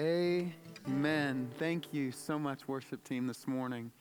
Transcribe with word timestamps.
Amen. 0.00 1.50
Thank 1.58 1.92
you 1.92 2.10
so 2.10 2.38
much, 2.38 2.66
worship 2.66 3.04
team, 3.04 3.26
this 3.26 3.46
morning. 3.46 3.92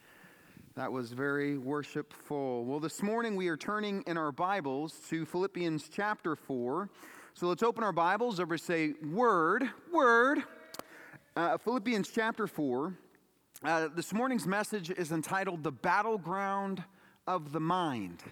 That 0.75 0.89
was 0.89 1.11
very 1.11 1.57
worshipful. 1.57 2.63
Well, 2.63 2.79
this 2.79 3.03
morning 3.03 3.35
we 3.35 3.49
are 3.49 3.57
turning 3.57 4.03
in 4.07 4.15
our 4.15 4.31
Bibles 4.31 4.93
to 5.09 5.25
Philippians 5.25 5.89
chapter 5.89 6.37
4. 6.37 6.89
So 7.33 7.47
let's 7.47 7.63
open 7.63 7.83
our 7.83 7.91
Bibles 7.91 8.39
over 8.39 8.57
say, 8.57 8.93
Word, 9.11 9.69
Word. 9.91 10.41
Uh, 11.35 11.57
Philippians 11.57 12.09
chapter 12.09 12.47
4. 12.47 12.93
Uh, 13.65 13.89
this 13.93 14.13
morning's 14.13 14.47
message 14.47 14.91
is 14.91 15.11
entitled 15.11 15.63
The 15.63 15.73
Battleground 15.73 16.81
of 17.27 17.51
the 17.51 17.59
Mind. 17.59 18.23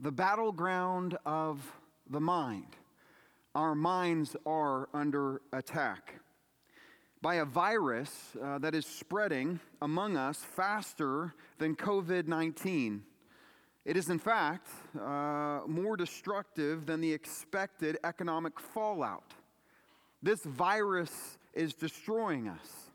The 0.00 0.12
Battleground 0.12 1.16
of 1.24 1.66
the 2.10 2.20
Mind. 2.20 2.76
Our 3.54 3.74
minds 3.74 4.36
are 4.44 4.90
under 4.92 5.40
attack 5.54 6.20
by 7.22 7.36
a 7.36 7.44
virus 7.44 8.36
uh, 8.42 8.58
that 8.58 8.74
is 8.74 8.86
spreading 8.86 9.60
among 9.82 10.16
us 10.16 10.38
faster 10.38 11.34
than 11.58 11.76
COVID 11.76 12.26
19. 12.26 13.02
It 13.84 13.96
is, 13.96 14.10
in 14.10 14.18
fact, 14.18 14.68
uh, 14.98 15.60
more 15.66 15.96
destructive 15.96 16.86
than 16.86 17.00
the 17.00 17.12
expected 17.12 17.98
economic 18.04 18.60
fallout. 18.60 19.34
This 20.22 20.42
virus 20.44 21.38
is 21.54 21.74
destroying 21.74 22.48
us. 22.48 22.90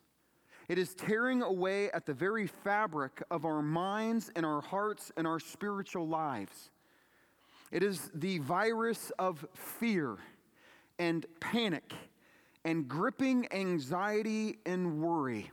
It 0.67 0.77
is 0.77 0.95
tearing 0.95 1.41
away 1.41 1.91
at 1.91 2.05
the 2.05 2.13
very 2.13 2.47
fabric 2.47 3.21
of 3.29 3.45
our 3.45 3.61
minds 3.61 4.31
and 4.35 4.45
our 4.45 4.61
hearts 4.61 5.11
and 5.17 5.27
our 5.27 5.39
spiritual 5.39 6.07
lives. 6.07 6.69
It 7.71 7.83
is 7.83 8.09
the 8.13 8.39
virus 8.39 9.11
of 9.19 9.45
fear 9.53 10.17
and 10.97 11.25
panic 11.39 11.93
and 12.65 12.87
gripping 12.87 13.47
anxiety 13.53 14.57
and 14.65 14.99
worry. 14.99 15.51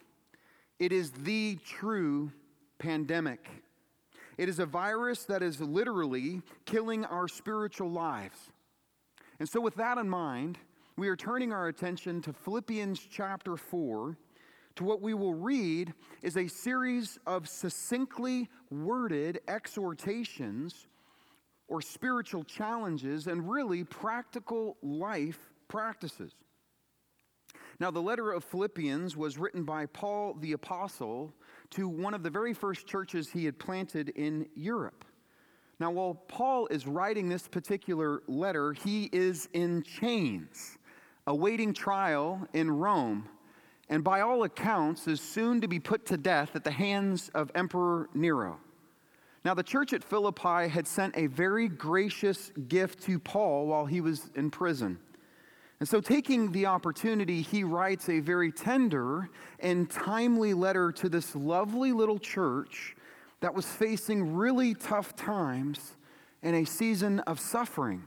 It 0.78 0.92
is 0.92 1.12
the 1.12 1.58
true 1.64 2.32
pandemic. 2.78 3.48
It 4.38 4.48
is 4.48 4.58
a 4.58 4.66
virus 4.66 5.24
that 5.24 5.42
is 5.42 5.60
literally 5.60 6.40
killing 6.64 7.04
our 7.04 7.28
spiritual 7.28 7.90
lives. 7.90 8.38
And 9.38 9.48
so, 9.48 9.60
with 9.60 9.74
that 9.76 9.98
in 9.98 10.08
mind, 10.08 10.58
we 10.96 11.08
are 11.08 11.16
turning 11.16 11.52
our 11.52 11.68
attention 11.68 12.22
to 12.22 12.32
Philippians 12.32 13.06
chapter 13.10 13.56
4. 13.56 14.16
To 14.76 14.84
what 14.84 15.02
we 15.02 15.12
will 15.12 15.34
read 15.34 15.92
is 16.22 16.38
a 16.38 16.48
series 16.48 17.18
of 17.26 17.46
succinctly 17.46 18.48
worded 18.70 19.40
exhortations 19.46 20.86
or 21.68 21.82
spiritual 21.82 22.42
challenges 22.42 23.26
and 23.26 23.50
really 23.50 23.84
practical 23.84 24.78
life 24.82 25.38
practices. 25.68 26.32
Now, 27.80 27.90
the 27.90 28.02
letter 28.02 28.32
of 28.32 28.44
Philippians 28.44 29.16
was 29.16 29.38
written 29.38 29.64
by 29.64 29.86
Paul 29.86 30.34
the 30.40 30.52
Apostle 30.52 31.32
to 31.70 31.88
one 31.88 32.14
of 32.14 32.22
the 32.22 32.30
very 32.30 32.54
first 32.54 32.86
churches 32.86 33.30
he 33.30 33.44
had 33.44 33.58
planted 33.58 34.10
in 34.10 34.46
Europe. 34.54 35.04
Now, 35.80 35.90
while 35.90 36.14
Paul 36.14 36.66
is 36.68 36.86
writing 36.86 37.28
this 37.28 37.48
particular 37.48 38.22
letter, 38.28 38.72
he 38.72 39.08
is 39.12 39.48
in 39.52 39.82
chains, 39.82 40.78
awaiting 41.26 41.74
trial 41.74 42.46
in 42.52 42.70
Rome, 42.70 43.28
and 43.88 44.04
by 44.04 44.20
all 44.20 44.44
accounts 44.44 45.08
is 45.08 45.20
soon 45.20 45.60
to 45.60 45.68
be 45.68 45.80
put 45.80 46.06
to 46.06 46.16
death 46.16 46.54
at 46.54 46.64
the 46.64 46.70
hands 46.70 47.30
of 47.34 47.50
Emperor 47.54 48.08
Nero. 48.14 48.60
Now, 49.44 49.54
the 49.54 49.64
church 49.64 49.92
at 49.92 50.04
Philippi 50.04 50.68
had 50.68 50.86
sent 50.86 51.16
a 51.16 51.26
very 51.26 51.66
gracious 51.66 52.52
gift 52.68 53.02
to 53.04 53.18
Paul 53.18 53.66
while 53.66 53.86
he 53.86 54.00
was 54.00 54.30
in 54.36 54.50
prison. 54.52 54.98
And 55.82 55.88
so, 55.88 56.00
taking 56.00 56.52
the 56.52 56.66
opportunity, 56.66 57.42
he 57.42 57.64
writes 57.64 58.08
a 58.08 58.20
very 58.20 58.52
tender 58.52 59.28
and 59.58 59.90
timely 59.90 60.54
letter 60.54 60.92
to 60.92 61.08
this 61.08 61.34
lovely 61.34 61.90
little 61.90 62.20
church 62.20 62.94
that 63.40 63.52
was 63.52 63.66
facing 63.66 64.36
really 64.36 64.74
tough 64.74 65.16
times 65.16 65.96
in 66.40 66.54
a 66.54 66.64
season 66.64 67.18
of 67.26 67.40
suffering. 67.40 68.04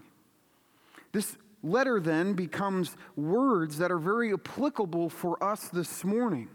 This 1.11 1.35
letter 1.63 1.99
then 1.99 2.31
becomes 2.31 2.95
words 3.17 3.77
that 3.79 3.91
are 3.91 3.99
very 3.99 4.31
applicable 4.31 5.09
for 5.09 5.43
us 5.43 5.67
this 5.67 6.05
morning. 6.05 6.47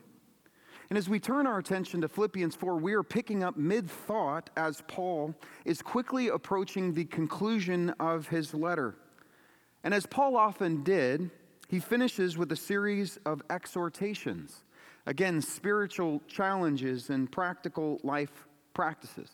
And 0.88 0.96
as 0.96 1.10
we 1.10 1.20
turn 1.20 1.46
our 1.46 1.58
attention 1.58 2.00
to 2.00 2.08
Philippians 2.08 2.54
4, 2.54 2.76
we 2.76 2.94
are 2.94 3.02
picking 3.02 3.44
up 3.44 3.58
mid 3.58 3.90
thought 3.90 4.48
as 4.56 4.82
Paul 4.88 5.34
is 5.66 5.82
quickly 5.82 6.28
approaching 6.28 6.94
the 6.94 7.04
conclusion 7.04 7.90
of 8.00 8.28
his 8.28 8.54
letter. 8.54 8.94
And 9.84 9.94
as 9.94 10.06
Paul 10.06 10.36
often 10.36 10.82
did, 10.82 11.30
he 11.68 11.78
finishes 11.78 12.36
with 12.36 12.50
a 12.52 12.56
series 12.56 13.18
of 13.24 13.42
exhortations. 13.50 14.64
Again, 15.06 15.40
spiritual 15.40 16.20
challenges 16.28 17.10
and 17.10 17.30
practical 17.30 18.00
life 18.02 18.46
practices. 18.74 19.30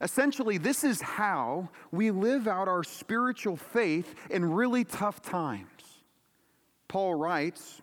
Essentially, 0.00 0.58
this 0.58 0.84
is 0.84 1.00
how 1.00 1.68
we 1.90 2.10
live 2.10 2.46
out 2.46 2.68
our 2.68 2.84
spiritual 2.84 3.56
faith 3.56 4.14
in 4.30 4.44
really 4.44 4.84
tough 4.84 5.20
times. 5.22 5.68
Paul 6.86 7.14
writes 7.16 7.82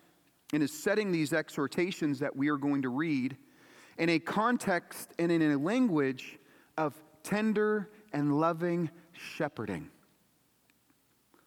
and 0.53 0.63
is 0.63 0.71
setting 0.71 1.11
these 1.11 1.33
exhortations 1.33 2.19
that 2.19 2.35
we 2.35 2.49
are 2.49 2.57
going 2.57 2.83
to 2.83 2.89
read 2.89 3.35
in 3.97 4.09
a 4.09 4.19
context 4.19 5.11
and 5.19 5.31
in 5.31 5.41
a 5.41 5.57
language 5.57 6.39
of 6.77 6.93
tender 7.23 7.89
and 8.13 8.39
loving 8.39 8.89
shepherding. 9.11 9.89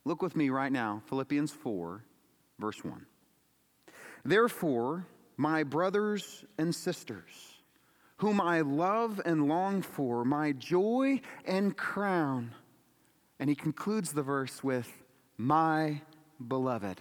Look 0.04 0.22
with 0.22 0.36
me 0.36 0.50
right 0.50 0.72
now, 0.72 1.02
Philippians 1.06 1.52
4, 1.52 2.04
verse 2.58 2.84
1. 2.84 3.06
Therefore, 4.24 5.06
my 5.36 5.62
brothers 5.62 6.44
and 6.58 6.74
sisters, 6.74 7.58
whom 8.16 8.40
I 8.40 8.60
love 8.62 9.20
and 9.24 9.48
long 9.48 9.82
for, 9.82 10.24
my 10.24 10.52
joy 10.52 11.20
and 11.44 11.76
crown. 11.76 12.52
And 13.38 13.48
he 13.48 13.54
concludes 13.54 14.12
the 14.12 14.22
verse 14.22 14.64
with, 14.64 14.90
my 15.36 16.02
beloved. 16.46 17.00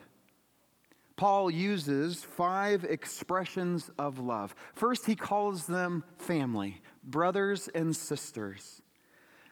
Paul 1.15 1.49
uses 1.49 2.23
five 2.23 2.83
expressions 2.83 3.89
of 3.97 4.19
love. 4.19 4.53
First, 4.75 5.07
he 5.07 5.15
calls 5.15 5.65
them 5.65 6.03
family, 6.19 6.81
brothers 7.03 7.67
and 7.73 7.95
sisters. 7.95 8.83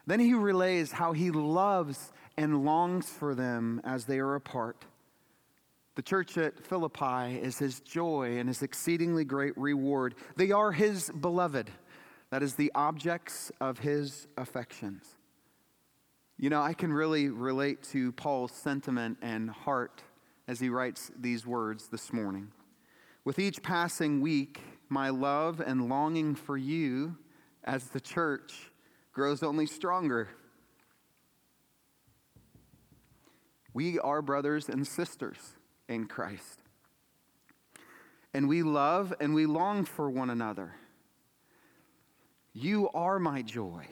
Then 0.06 0.20
he 0.20 0.36
relays 0.36 0.92
how 0.92 1.14
he 1.14 1.32
loves 1.32 2.14
and 2.38 2.66
longs 2.66 3.10
for 3.10 3.36
them 3.36 3.82
as 3.84 4.06
they 4.06 4.20
are 4.20 4.36
apart. 4.36 4.86
The 5.96 6.02
church 6.02 6.38
at 6.38 6.60
Philippi 6.60 7.38
is 7.38 7.58
his 7.58 7.80
joy 7.80 8.38
and 8.38 8.50
his 8.50 8.62
exceedingly 8.62 9.24
great 9.24 9.58
reward. 9.58 10.16
They 10.36 10.52
are 10.52 10.72
his 10.72 11.10
beloved, 11.10 11.72
that 12.32 12.44
is, 12.44 12.56
the 12.56 12.72
objects 12.76 13.52
of 13.62 13.80
his 13.80 14.28
affections. 14.38 15.06
You 16.38 16.50
know, 16.50 16.62
I 16.62 16.74
can 16.74 16.92
really 16.92 17.30
relate 17.30 17.82
to 17.92 18.12
Paul's 18.12 18.52
sentiment 18.52 19.20
and 19.22 19.50
heart 19.50 20.04
as 20.50 20.60
he 20.60 20.68
writes 20.68 21.12
these 21.18 21.48
words 21.48 21.88
this 21.88 22.12
morning. 22.12 22.52
With 23.24 23.40
each 23.40 23.64
passing 23.64 24.20
week, 24.20 24.62
my 24.90 25.10
love 25.10 25.62
and 25.62 25.88
longing 25.88 26.36
for 26.36 26.58
you 26.58 27.16
as 27.64 27.86
the 27.86 28.02
church 28.02 28.72
grows 29.14 29.44
only 29.44 29.66
stronger. 29.66 30.28
We 33.76 34.00
are 34.00 34.22
brothers 34.22 34.70
and 34.70 34.88
sisters 34.88 35.38
in 35.90 36.08
Christ. 36.08 36.62
And 38.34 38.48
we 38.48 38.64
love 38.64 39.14
and 39.20 39.36
we 39.36 39.46
long 39.46 39.84
for 39.84 40.10
one 40.10 40.30
another. 40.30 40.76
You 42.54 42.90
are 42.94 43.20
my 43.20 43.42
joy 43.42 43.86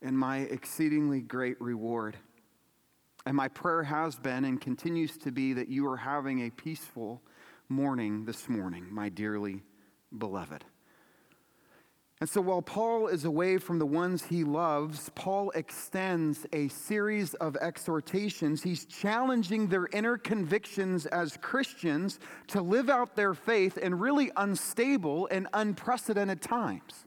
and 0.00 0.16
my 0.16 0.42
exceedingly 0.42 1.22
great 1.22 1.60
reward. 1.60 2.16
And 3.26 3.36
my 3.36 3.48
prayer 3.48 3.82
has 3.82 4.14
been 4.14 4.44
and 4.44 4.60
continues 4.60 5.18
to 5.18 5.32
be 5.32 5.54
that 5.54 5.68
you 5.68 5.88
are 5.88 5.96
having 5.96 6.46
a 6.46 6.50
peaceful 6.50 7.20
morning 7.68 8.24
this 8.24 8.48
morning, 8.48 8.86
my 8.92 9.08
dearly 9.08 9.64
beloved. 10.16 10.64
And 12.24 12.30
so 12.30 12.40
while 12.40 12.62
Paul 12.62 13.08
is 13.08 13.26
away 13.26 13.58
from 13.58 13.78
the 13.78 13.84
ones 13.84 14.24
he 14.24 14.44
loves, 14.44 15.10
Paul 15.14 15.50
extends 15.50 16.46
a 16.54 16.68
series 16.68 17.34
of 17.34 17.54
exhortations. 17.56 18.62
He's 18.62 18.86
challenging 18.86 19.66
their 19.66 19.88
inner 19.92 20.16
convictions 20.16 21.04
as 21.04 21.36
Christians 21.42 22.18
to 22.46 22.62
live 22.62 22.88
out 22.88 23.14
their 23.14 23.34
faith 23.34 23.76
in 23.76 23.98
really 23.98 24.30
unstable 24.38 25.28
and 25.30 25.48
unprecedented 25.52 26.40
times. 26.40 27.04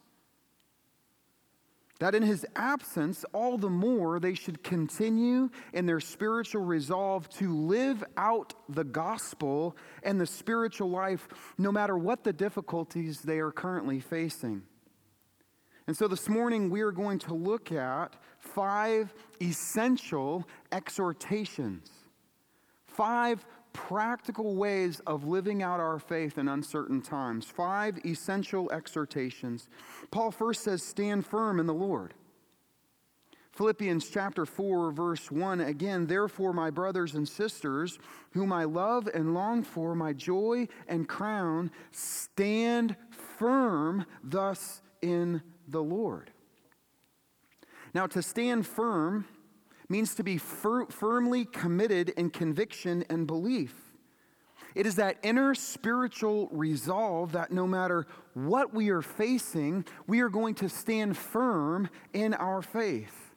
That 2.00 2.14
in 2.14 2.22
his 2.22 2.46
absence, 2.56 3.25
all 3.34 3.58
the 3.58 3.72
more 3.72 4.19
they 4.19 4.36
should 4.36 4.64
continue 4.64 5.50
in 5.74 5.88
their 5.88 6.00
spiritual 6.00 6.64
resolve 6.64 7.28
to 7.40 7.58
live 7.58 8.04
out 8.18 8.54
the 8.69 8.84
gospel 8.84 9.75
and 10.04 10.22
the 10.22 10.28
spiritual 10.28 10.92
life, 10.92 11.28
no 11.58 11.72
matter 11.72 11.98
what 11.98 12.24
the 12.24 12.34
difficulties 12.34 13.22
they 13.22 13.40
are 13.40 13.52
currently 13.52 14.00
facing. 14.00 14.62
And 15.88 15.95
so 15.95 16.10
this 16.10 16.28
morning 16.28 16.69
we 16.69 16.81
are 16.81 16.92
going 16.92 17.18
to 17.19 17.34
look 17.34 17.72
at 17.72 18.13
five 18.39 19.13
essential 19.42 20.45
exhortations, 20.72 21.89
five 22.86 23.45
practical 23.72 24.56
ways 24.56 25.00
of 25.07 25.24
living 25.24 25.63
out 25.63 25.80
our 25.80 26.00
faith 26.00 26.38
in 26.38 26.50
uncertain 26.50 27.01
times. 27.01 27.45
Five 27.45 28.00
essential 28.06 28.69
exhortations. 28.72 29.69
Paul 30.12 30.31
first 30.31 30.63
says, 30.63 30.84
Stand 30.84 31.25
firm 31.25 31.60
in 31.60 31.68
the 31.68 31.74
Lord. 31.74 32.13
Philippians 33.54 34.10
chapter 34.10 34.45
4, 34.45 34.92
verse 34.92 35.31
1 35.31 35.62
again, 35.62 36.06
therefore, 36.06 36.54
my 36.54 36.69
brothers 36.69 37.16
and 37.16 37.28
sisters, 37.28 37.98
whom 38.31 38.51
I 38.51 38.66
love 38.66 39.07
and 39.13 39.33
long 39.33 39.63
for, 39.63 39.95
my 39.95 40.13
joy 40.13 40.68
and 40.88 41.07
crown, 41.07 41.72
stand 41.92 42.95
firm 43.10 44.06
thus 44.24 44.81
in 45.01 45.42
the 45.68 45.84
Lord. 45.84 46.31
Now, 47.94 48.08
to 48.08 48.22
stand 48.22 48.68
firm 48.68 49.25
means 49.90 50.16
to 50.16 50.24
be 50.24 50.38
fir- 50.38 50.88
firmly 50.88 51.46
committed 51.46 52.10
in 52.10 52.30
conviction 52.30 53.06
and 53.10 53.25
belief. 53.25 53.74
It 54.75 54.86
is 54.86 54.96
that 54.96 55.18
inner 55.24 55.56
spiritual 55.56 56.50
resolve 56.52 57.31
that 57.31 57.52
no 57.52 57.66
matter 57.66 58.06
what 58.34 58.74
we 58.74 58.90
are 58.90 59.02
facing, 59.02 59.86
we 60.06 60.19
are 60.19 60.30
going 60.30 60.56
to 60.56 60.69
stand 60.69 61.18
firm 61.18 61.90
in 62.14 62.34
our 62.34 62.62
faith. 62.62 63.34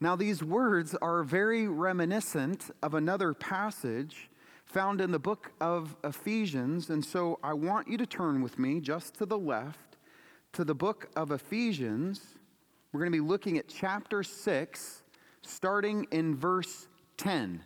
Now, 0.00 0.16
these 0.16 0.42
words 0.42 0.96
are 0.96 1.22
very 1.22 1.68
reminiscent 1.68 2.70
of 2.82 2.94
another 2.94 3.34
passage 3.34 4.30
found 4.64 5.00
in 5.00 5.12
the 5.12 5.18
book 5.18 5.52
of 5.60 5.94
Ephesians. 6.02 6.90
And 6.90 7.04
so 7.04 7.38
I 7.44 7.52
want 7.52 7.86
you 7.86 7.96
to 7.98 8.06
turn 8.06 8.42
with 8.42 8.58
me 8.58 8.80
just 8.80 9.14
to 9.16 9.26
the 9.26 9.38
left 9.38 9.91
to 10.52 10.64
the 10.64 10.74
book 10.74 11.08
of 11.16 11.30
Ephesians. 11.30 12.20
We're 12.92 13.00
going 13.00 13.12
to 13.12 13.16
be 13.16 13.26
looking 13.26 13.58
at 13.58 13.68
chapter 13.68 14.22
6, 14.22 15.02
starting 15.42 16.06
in 16.10 16.36
verse 16.36 16.88
10. 17.16 17.62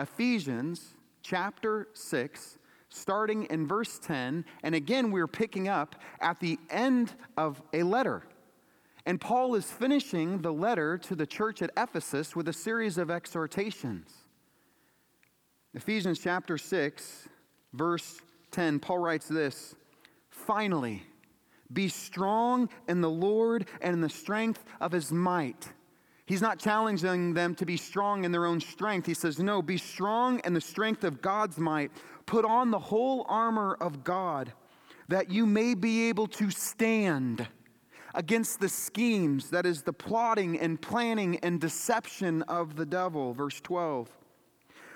Ephesians 0.00 0.94
chapter 1.22 1.88
6, 1.92 2.58
starting 2.88 3.44
in 3.44 3.66
verse 3.66 3.98
10. 3.98 4.44
And 4.62 4.74
again, 4.74 5.10
we're 5.10 5.26
picking 5.26 5.68
up 5.68 5.96
at 6.20 6.40
the 6.40 6.58
end 6.70 7.14
of 7.36 7.60
a 7.72 7.82
letter. 7.82 8.22
And 9.06 9.20
Paul 9.20 9.54
is 9.54 9.70
finishing 9.70 10.40
the 10.40 10.52
letter 10.52 10.96
to 10.98 11.14
the 11.14 11.26
church 11.26 11.60
at 11.60 11.70
Ephesus 11.76 12.34
with 12.34 12.48
a 12.48 12.54
series 12.54 12.96
of 12.96 13.10
exhortations. 13.10 14.10
Ephesians 15.74 16.18
chapter 16.18 16.56
6, 16.56 17.28
verse 17.74 18.20
10, 18.50 18.78
Paul 18.78 18.98
writes 18.98 19.28
this 19.28 19.74
Finally, 20.30 21.02
be 21.72 21.88
strong 21.88 22.68
in 22.88 23.00
the 23.00 23.10
Lord 23.10 23.66
and 23.80 23.94
in 23.94 24.00
the 24.00 24.08
strength 24.08 24.64
of 24.80 24.92
his 24.92 25.12
might. 25.12 25.72
He's 26.26 26.40
not 26.40 26.58
challenging 26.58 27.34
them 27.34 27.54
to 27.56 27.66
be 27.66 27.76
strong 27.76 28.24
in 28.24 28.32
their 28.32 28.46
own 28.46 28.60
strength. 28.60 29.06
He 29.06 29.14
says, 29.14 29.38
No, 29.38 29.60
be 29.60 29.76
strong 29.76 30.40
in 30.44 30.54
the 30.54 30.60
strength 30.60 31.04
of 31.04 31.20
God's 31.20 31.58
might. 31.58 31.90
Put 32.26 32.44
on 32.44 32.70
the 32.70 32.78
whole 32.78 33.26
armor 33.28 33.76
of 33.80 34.04
God 34.04 34.52
that 35.08 35.30
you 35.30 35.44
may 35.44 35.74
be 35.74 36.08
able 36.08 36.26
to 36.26 36.50
stand 36.50 37.46
against 38.14 38.60
the 38.60 38.68
schemes, 38.68 39.50
that 39.50 39.66
is, 39.66 39.82
the 39.82 39.92
plotting 39.92 40.58
and 40.58 40.80
planning 40.80 41.38
and 41.40 41.60
deception 41.60 42.42
of 42.42 42.76
the 42.76 42.86
devil. 42.86 43.34
Verse 43.34 43.60
12. 43.60 44.08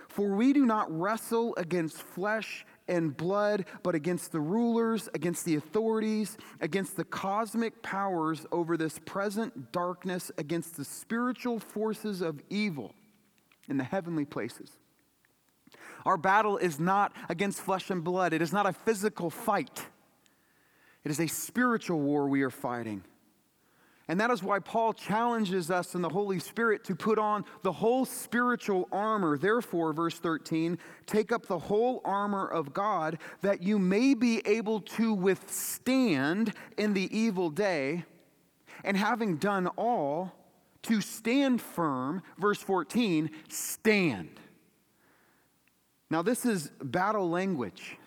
For 0.09 0.31
we 0.35 0.53
do 0.53 0.64
not 0.64 0.91
wrestle 0.91 1.55
against 1.56 2.00
flesh 2.00 2.64
and 2.88 3.17
blood, 3.17 3.64
but 3.82 3.94
against 3.94 4.32
the 4.32 4.40
rulers, 4.40 5.08
against 5.14 5.44
the 5.44 5.56
authorities, 5.56 6.37
against 6.61 6.96
the 6.96 7.05
cosmic 7.05 7.82
powers 7.82 8.46
over 8.52 8.76
this 8.76 8.99
present 9.05 9.73
darkness, 9.73 10.31
against 10.38 10.76
the 10.76 10.85
spiritual 10.85 11.58
forces 11.58 12.20
of 12.23 12.40
evil 12.50 12.94
in 13.69 13.76
the 13.76 13.85
heavenly 13.85 14.25
places. 14.25 14.70
Our 16.06 16.17
battle 16.17 16.56
is 16.56 16.81
not 16.81 17.12
against 17.29 17.61
flesh 17.61 17.90
and 17.90 18.02
blood, 18.02 18.32
it 18.32 18.43
is 18.43 18.52
not 18.52 18.67
a 18.67 18.73
physical 18.73 19.31
fight. 19.31 19.85
It 21.05 21.11
is 21.11 21.20
a 21.20 21.26
spiritual 21.26 22.00
war 22.00 22.29
we 22.29 22.43
are 22.43 22.50
fighting. 22.50 23.05
And 24.09 24.19
that 24.21 24.31
is 24.31 24.43
why 24.43 24.59
Paul 24.59 24.95
challenges 24.95 25.71
us 25.71 25.95
in 25.95 26.01
the 26.01 26.09
Holy 26.09 26.39
Spirit 26.39 26.83
to 26.85 26.95
put 26.95 27.19
on 27.19 27.45
the 27.63 27.73
whole 27.73 28.07
spiritual 28.07 28.89
armor. 28.91 29.37
Therefore, 29.37 29.93
verse 29.93 30.19
13, 30.19 30.79
take 31.07 31.31
up 31.31 31.47
the 31.47 31.59
whole 31.59 32.01
armor 32.07 32.47
of 32.47 32.73
God 32.73 33.19
that 33.43 33.63
you 33.63 33.79
may 33.79 34.15
be 34.15 34.41
able 34.47 34.81
to 34.81 35.13
withstand 35.13 36.55
in 36.79 36.95
the 36.95 37.15
evil 37.17 37.51
day. 37.51 38.05
And 38.83 38.97
having 38.97 39.37
done 39.37 39.67
all, 39.77 40.33
to 40.83 41.01
stand 41.01 41.61
firm, 41.61 42.23
verse 42.39 42.63
14, 42.63 43.31
stand. 43.49 44.41
Now, 46.11 46.23
this 46.23 46.47
is 46.47 46.71
battle 46.83 47.29
language. 47.29 47.99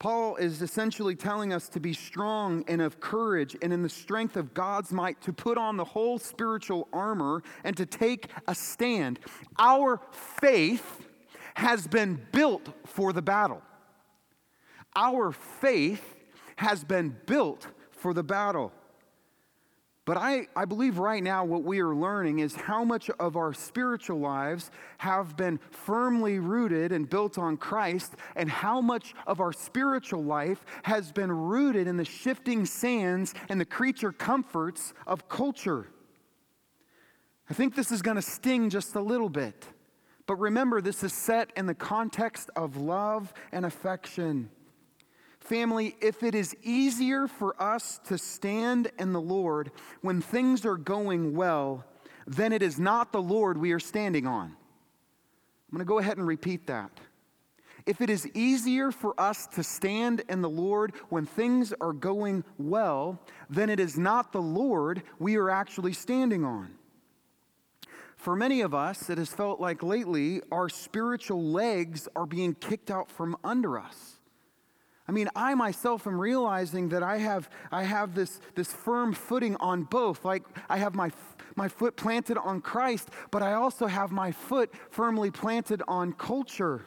Paul 0.00 0.36
is 0.36 0.62
essentially 0.62 1.14
telling 1.14 1.52
us 1.52 1.68
to 1.68 1.78
be 1.78 1.92
strong 1.92 2.64
and 2.66 2.80
of 2.80 3.00
courage 3.00 3.54
and 3.60 3.70
in 3.70 3.82
the 3.82 3.88
strength 3.90 4.34
of 4.34 4.54
God's 4.54 4.92
might 4.92 5.20
to 5.20 5.32
put 5.32 5.58
on 5.58 5.76
the 5.76 5.84
whole 5.84 6.18
spiritual 6.18 6.88
armor 6.90 7.42
and 7.64 7.76
to 7.76 7.84
take 7.84 8.28
a 8.48 8.54
stand. 8.54 9.20
Our 9.58 10.00
faith 10.10 11.06
has 11.52 11.86
been 11.86 12.18
built 12.32 12.66
for 12.86 13.12
the 13.12 13.20
battle. 13.20 13.60
Our 14.96 15.32
faith 15.32 16.16
has 16.56 16.82
been 16.82 17.14
built 17.26 17.66
for 17.90 18.14
the 18.14 18.22
battle. 18.22 18.72
But 20.10 20.16
I, 20.16 20.48
I 20.56 20.64
believe 20.64 20.98
right 20.98 21.22
now 21.22 21.44
what 21.44 21.62
we 21.62 21.78
are 21.78 21.94
learning 21.94 22.40
is 22.40 22.56
how 22.56 22.82
much 22.82 23.10
of 23.20 23.36
our 23.36 23.54
spiritual 23.54 24.18
lives 24.18 24.72
have 24.98 25.36
been 25.36 25.60
firmly 25.70 26.40
rooted 26.40 26.90
and 26.90 27.08
built 27.08 27.38
on 27.38 27.56
Christ, 27.56 28.14
and 28.34 28.50
how 28.50 28.80
much 28.80 29.14
of 29.28 29.40
our 29.40 29.52
spiritual 29.52 30.24
life 30.24 30.64
has 30.82 31.12
been 31.12 31.30
rooted 31.30 31.86
in 31.86 31.96
the 31.96 32.04
shifting 32.04 32.66
sands 32.66 33.34
and 33.48 33.60
the 33.60 33.64
creature 33.64 34.10
comforts 34.10 34.94
of 35.06 35.28
culture. 35.28 35.86
I 37.48 37.54
think 37.54 37.76
this 37.76 37.92
is 37.92 38.02
going 38.02 38.16
to 38.16 38.22
sting 38.22 38.68
just 38.68 38.96
a 38.96 39.00
little 39.00 39.30
bit. 39.30 39.64
But 40.26 40.40
remember, 40.40 40.80
this 40.80 41.04
is 41.04 41.12
set 41.12 41.52
in 41.56 41.66
the 41.66 41.74
context 41.76 42.50
of 42.56 42.76
love 42.76 43.32
and 43.52 43.64
affection. 43.64 44.50
Family, 45.40 45.96
if 46.00 46.22
it 46.22 46.34
is 46.34 46.54
easier 46.62 47.26
for 47.26 47.60
us 47.60 47.98
to 48.04 48.18
stand 48.18 48.92
in 48.98 49.12
the 49.12 49.20
Lord 49.20 49.72
when 50.02 50.20
things 50.20 50.64
are 50.64 50.76
going 50.76 51.34
well, 51.34 51.84
then 52.26 52.52
it 52.52 52.62
is 52.62 52.78
not 52.78 53.12
the 53.12 53.22
Lord 53.22 53.58
we 53.58 53.72
are 53.72 53.80
standing 53.80 54.26
on. 54.26 54.46
I'm 54.46 55.76
going 55.76 55.80
to 55.80 55.88
go 55.88 55.98
ahead 55.98 56.18
and 56.18 56.26
repeat 56.26 56.66
that. 56.66 56.90
If 57.86 58.00
it 58.00 58.10
is 58.10 58.28
easier 58.34 58.92
for 58.92 59.18
us 59.18 59.46
to 59.48 59.64
stand 59.64 60.22
in 60.28 60.42
the 60.42 60.50
Lord 60.50 60.92
when 61.08 61.26
things 61.26 61.72
are 61.80 61.94
going 61.94 62.44
well, 62.58 63.18
then 63.48 63.70
it 63.70 63.80
is 63.80 63.98
not 63.98 64.32
the 64.32 64.42
Lord 64.42 65.02
we 65.18 65.36
are 65.36 65.48
actually 65.48 65.94
standing 65.94 66.44
on. 66.44 66.74
For 68.16 68.36
many 68.36 68.60
of 68.60 68.74
us, 68.74 69.08
it 69.08 69.16
has 69.16 69.30
felt 69.30 69.60
like 69.60 69.82
lately 69.82 70.42
our 70.52 70.68
spiritual 70.68 71.42
legs 71.42 72.06
are 72.14 72.26
being 72.26 72.54
kicked 72.54 72.90
out 72.90 73.10
from 73.10 73.36
under 73.42 73.78
us. 73.78 74.19
I 75.10 75.12
mean, 75.12 75.28
I 75.34 75.56
myself 75.56 76.06
am 76.06 76.20
realizing 76.20 76.90
that 76.90 77.02
I 77.02 77.16
have, 77.16 77.50
I 77.72 77.82
have 77.82 78.14
this, 78.14 78.38
this 78.54 78.72
firm 78.72 79.12
footing 79.12 79.56
on 79.56 79.82
both. 79.82 80.24
Like 80.24 80.44
I 80.68 80.76
have 80.76 80.94
my, 80.94 81.10
my 81.56 81.66
foot 81.66 81.96
planted 81.96 82.38
on 82.38 82.60
Christ, 82.60 83.08
but 83.32 83.42
I 83.42 83.54
also 83.54 83.88
have 83.88 84.12
my 84.12 84.30
foot 84.30 84.72
firmly 84.88 85.32
planted 85.32 85.82
on 85.88 86.12
culture. 86.12 86.82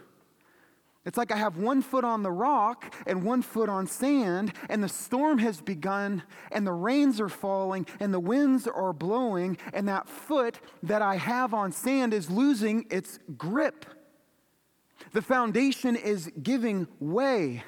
It's 1.04 1.18
like 1.18 1.34
I 1.34 1.36
have 1.36 1.58
one 1.58 1.82
foot 1.82 2.06
on 2.06 2.24
the 2.24 2.32
rock 2.32 2.96
and 3.06 3.24
one 3.26 3.42
foot 3.42 3.68
on 3.68 3.88
sand, 3.88 4.54
and 4.70 4.82
the 4.82 4.88
storm 4.88 5.40
has 5.40 5.60
begun, 5.60 6.24
and 6.50 6.66
the 6.66 6.72
rains 6.72 7.20
are 7.20 7.28
falling, 7.28 7.86
and 8.00 8.14
the 8.14 8.22
winds 8.22 8.68
are 8.68 8.94
blowing, 8.94 9.58
and 9.74 9.86
that 9.90 10.08
foot 10.08 10.62
that 10.84 11.02
I 11.02 11.18
have 11.18 11.54
on 11.54 11.74
sand 11.74 12.14
is 12.14 12.30
losing 12.30 12.86
its 12.90 13.20
grip. 13.38 13.86
The 15.12 15.22
foundation 15.22 15.98
is 15.98 16.32
giving 16.42 16.88
way 17.02 17.64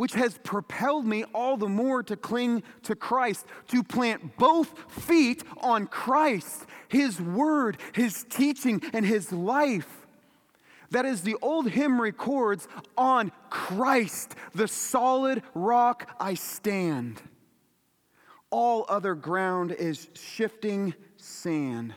which 0.00 0.14
has 0.14 0.38
propelled 0.38 1.04
me 1.04 1.24
all 1.34 1.58
the 1.58 1.68
more 1.68 2.02
to 2.02 2.16
cling 2.16 2.62
to 2.82 2.96
Christ, 2.96 3.44
to 3.68 3.82
plant 3.82 4.38
both 4.38 4.72
feet 4.90 5.44
on 5.58 5.86
Christ, 5.86 6.64
His 6.88 7.20
Word, 7.20 7.76
His 7.92 8.24
teaching, 8.30 8.82
and 8.94 9.04
His 9.04 9.30
life. 9.30 10.06
That 10.90 11.04
is, 11.04 11.20
the 11.20 11.36
old 11.42 11.68
hymn 11.68 12.00
records 12.00 12.66
on 12.96 13.30
Christ, 13.50 14.34
the 14.54 14.68
solid 14.68 15.42
rock 15.52 16.10
I 16.18 16.32
stand. 16.32 17.20
All 18.48 18.86
other 18.88 19.14
ground 19.14 19.70
is 19.70 20.08
shifting 20.14 20.94
sand. 21.18 21.92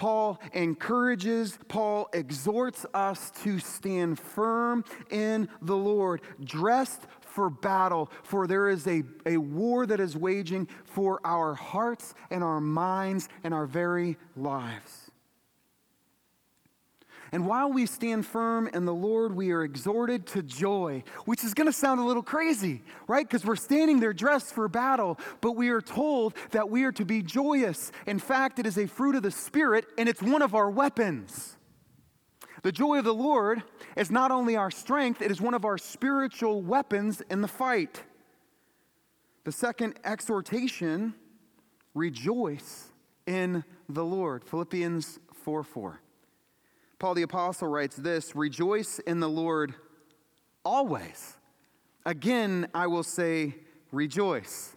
Paul 0.00 0.40
encourages, 0.54 1.58
Paul 1.68 2.08
exhorts 2.14 2.86
us 2.94 3.30
to 3.42 3.58
stand 3.58 4.18
firm 4.18 4.82
in 5.10 5.46
the 5.60 5.76
Lord, 5.76 6.22
dressed 6.42 7.02
for 7.20 7.50
battle, 7.50 8.10
for 8.22 8.46
there 8.46 8.70
is 8.70 8.86
a, 8.86 9.02
a 9.26 9.36
war 9.36 9.84
that 9.84 10.00
is 10.00 10.16
waging 10.16 10.68
for 10.86 11.20
our 11.22 11.52
hearts 11.52 12.14
and 12.30 12.42
our 12.42 12.62
minds 12.62 13.28
and 13.44 13.52
our 13.52 13.66
very 13.66 14.16
lives. 14.36 15.09
And 17.32 17.46
while 17.46 17.72
we 17.72 17.86
stand 17.86 18.26
firm 18.26 18.68
in 18.68 18.84
the 18.84 18.94
Lord, 18.94 19.34
we 19.36 19.52
are 19.52 19.62
exhorted 19.62 20.26
to 20.28 20.42
joy, 20.42 21.04
which 21.26 21.44
is 21.44 21.54
going 21.54 21.68
to 21.68 21.72
sound 21.72 22.00
a 22.00 22.04
little 22.04 22.24
crazy, 22.24 22.82
right? 23.06 23.26
Because 23.26 23.44
we're 23.44 23.56
standing 23.56 24.00
there 24.00 24.12
dressed 24.12 24.52
for 24.52 24.66
battle, 24.68 25.18
but 25.40 25.52
we 25.52 25.68
are 25.68 25.80
told 25.80 26.34
that 26.50 26.70
we 26.70 26.82
are 26.82 26.92
to 26.92 27.04
be 27.04 27.22
joyous. 27.22 27.92
In 28.06 28.18
fact, 28.18 28.58
it 28.58 28.66
is 28.66 28.76
a 28.76 28.86
fruit 28.86 29.14
of 29.14 29.22
the 29.22 29.30
Spirit, 29.30 29.86
and 29.96 30.08
it's 30.08 30.22
one 30.22 30.42
of 30.42 30.56
our 30.56 30.68
weapons. 30.70 31.56
The 32.62 32.72
joy 32.72 32.98
of 32.98 33.04
the 33.04 33.14
Lord 33.14 33.62
is 33.96 34.10
not 34.10 34.32
only 34.32 34.56
our 34.56 34.70
strength, 34.70 35.22
it 35.22 35.30
is 35.30 35.40
one 35.40 35.54
of 35.54 35.64
our 35.64 35.78
spiritual 35.78 36.62
weapons 36.62 37.22
in 37.30 37.42
the 37.42 37.48
fight. 37.48 38.02
The 39.44 39.52
second 39.52 39.94
exhortation 40.04 41.14
rejoice 41.94 42.90
in 43.26 43.64
the 43.88 44.04
Lord. 44.04 44.44
Philippians 44.44 45.20
4 45.32 45.62
4. 45.62 46.00
Paul 47.00 47.14
the 47.14 47.22
Apostle 47.22 47.66
writes 47.66 47.96
this 47.96 48.36
Rejoice 48.36 48.98
in 49.00 49.20
the 49.20 49.28
Lord 49.28 49.74
always. 50.66 51.38
Again, 52.04 52.68
I 52.74 52.86
will 52.88 53.02
say, 53.02 53.54
rejoice. 53.90 54.76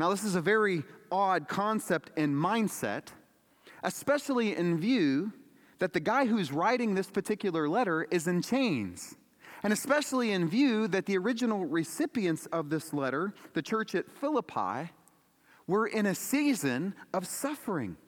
Now, 0.00 0.08
this 0.08 0.24
is 0.24 0.36
a 0.36 0.40
very 0.40 0.84
odd 1.12 1.46
concept 1.46 2.10
and 2.16 2.34
mindset, 2.34 3.08
especially 3.82 4.56
in 4.56 4.80
view 4.80 5.32
that 5.80 5.92
the 5.92 6.00
guy 6.00 6.24
who's 6.24 6.50
writing 6.50 6.94
this 6.94 7.10
particular 7.10 7.68
letter 7.68 8.06
is 8.10 8.26
in 8.26 8.40
chains. 8.40 9.14
And 9.62 9.72
especially 9.72 10.32
in 10.32 10.48
view 10.48 10.88
that 10.88 11.04
the 11.04 11.18
original 11.18 11.66
recipients 11.66 12.46
of 12.46 12.70
this 12.70 12.94
letter, 12.94 13.34
the 13.52 13.62
church 13.62 13.94
at 13.94 14.10
Philippi, 14.10 14.90
were 15.66 15.88
in 15.88 16.06
a 16.06 16.14
season 16.14 16.94
of 17.12 17.26
suffering. 17.26 17.98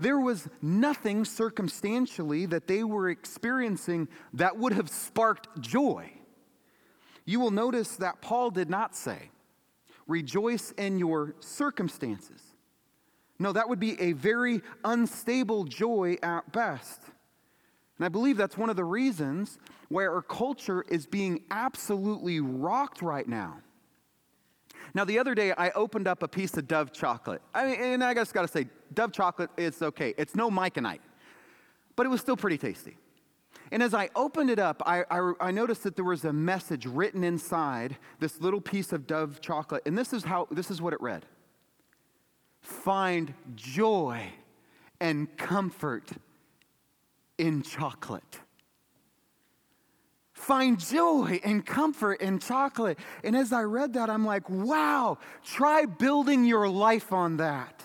There 0.00 0.18
was 0.18 0.48
nothing 0.62 1.26
circumstantially 1.26 2.46
that 2.46 2.66
they 2.66 2.84
were 2.84 3.10
experiencing 3.10 4.08
that 4.32 4.56
would 4.56 4.72
have 4.72 4.88
sparked 4.88 5.60
joy. 5.60 6.10
You 7.26 7.38
will 7.38 7.50
notice 7.50 7.96
that 7.96 8.22
Paul 8.22 8.50
did 8.50 8.70
not 8.70 8.96
say, 8.96 9.30
rejoice 10.06 10.70
in 10.78 10.98
your 10.98 11.34
circumstances. 11.40 12.40
No, 13.38 13.52
that 13.52 13.68
would 13.68 13.78
be 13.78 14.00
a 14.00 14.12
very 14.12 14.62
unstable 14.86 15.64
joy 15.64 16.16
at 16.22 16.50
best. 16.50 17.02
And 17.98 18.06
I 18.06 18.08
believe 18.08 18.38
that's 18.38 18.56
one 18.56 18.70
of 18.70 18.76
the 18.76 18.84
reasons 18.84 19.58
why 19.90 20.06
our 20.06 20.22
culture 20.22 20.82
is 20.88 21.06
being 21.06 21.42
absolutely 21.50 22.40
rocked 22.40 23.02
right 23.02 23.28
now. 23.28 23.58
Now, 24.94 25.04
the 25.04 25.18
other 25.18 25.34
day, 25.34 25.52
I 25.52 25.70
opened 25.70 26.08
up 26.08 26.22
a 26.22 26.28
piece 26.28 26.56
of 26.56 26.66
Dove 26.66 26.92
chocolate. 26.92 27.42
I 27.54 27.66
mean, 27.66 27.80
and 27.80 28.04
I 28.04 28.14
just 28.14 28.34
got 28.34 28.42
to 28.42 28.48
say, 28.48 28.66
Dove 28.94 29.12
chocolate 29.12 29.50
is 29.56 29.82
okay. 29.82 30.14
It's 30.16 30.34
no 30.34 30.50
Myconite, 30.50 31.00
but 31.96 32.06
it 32.06 32.08
was 32.08 32.20
still 32.20 32.36
pretty 32.36 32.58
tasty. 32.58 32.96
And 33.72 33.82
as 33.82 33.94
I 33.94 34.10
opened 34.16 34.50
it 34.50 34.58
up, 34.58 34.82
I, 34.84 35.04
I, 35.10 35.32
I, 35.40 35.50
noticed 35.52 35.84
that 35.84 35.94
there 35.94 36.04
was 36.04 36.24
a 36.24 36.32
message 36.32 36.86
written 36.86 37.22
inside 37.22 37.96
this 38.18 38.40
little 38.40 38.60
piece 38.60 38.92
of 38.92 39.06
Dove 39.06 39.40
chocolate. 39.40 39.82
And 39.86 39.96
this 39.96 40.12
is, 40.12 40.24
how, 40.24 40.48
this 40.50 40.70
is 40.70 40.82
what 40.82 40.92
it 40.92 41.00
read 41.00 41.24
find 42.62 43.32
joy 43.54 44.32
and 45.00 45.34
comfort 45.36 46.10
in 47.38 47.62
chocolate. 47.62 48.40
Find 50.40 50.80
joy 50.80 51.38
and 51.44 51.64
comfort 51.66 52.22
in 52.22 52.38
chocolate. 52.38 52.98
And 53.22 53.36
as 53.36 53.52
I 53.52 53.60
read 53.60 53.92
that, 53.92 54.08
I'm 54.08 54.24
like, 54.24 54.48
wow, 54.48 55.18
try 55.44 55.84
building 55.84 56.44
your 56.44 56.66
life 56.66 57.12
on 57.12 57.36
that. 57.36 57.82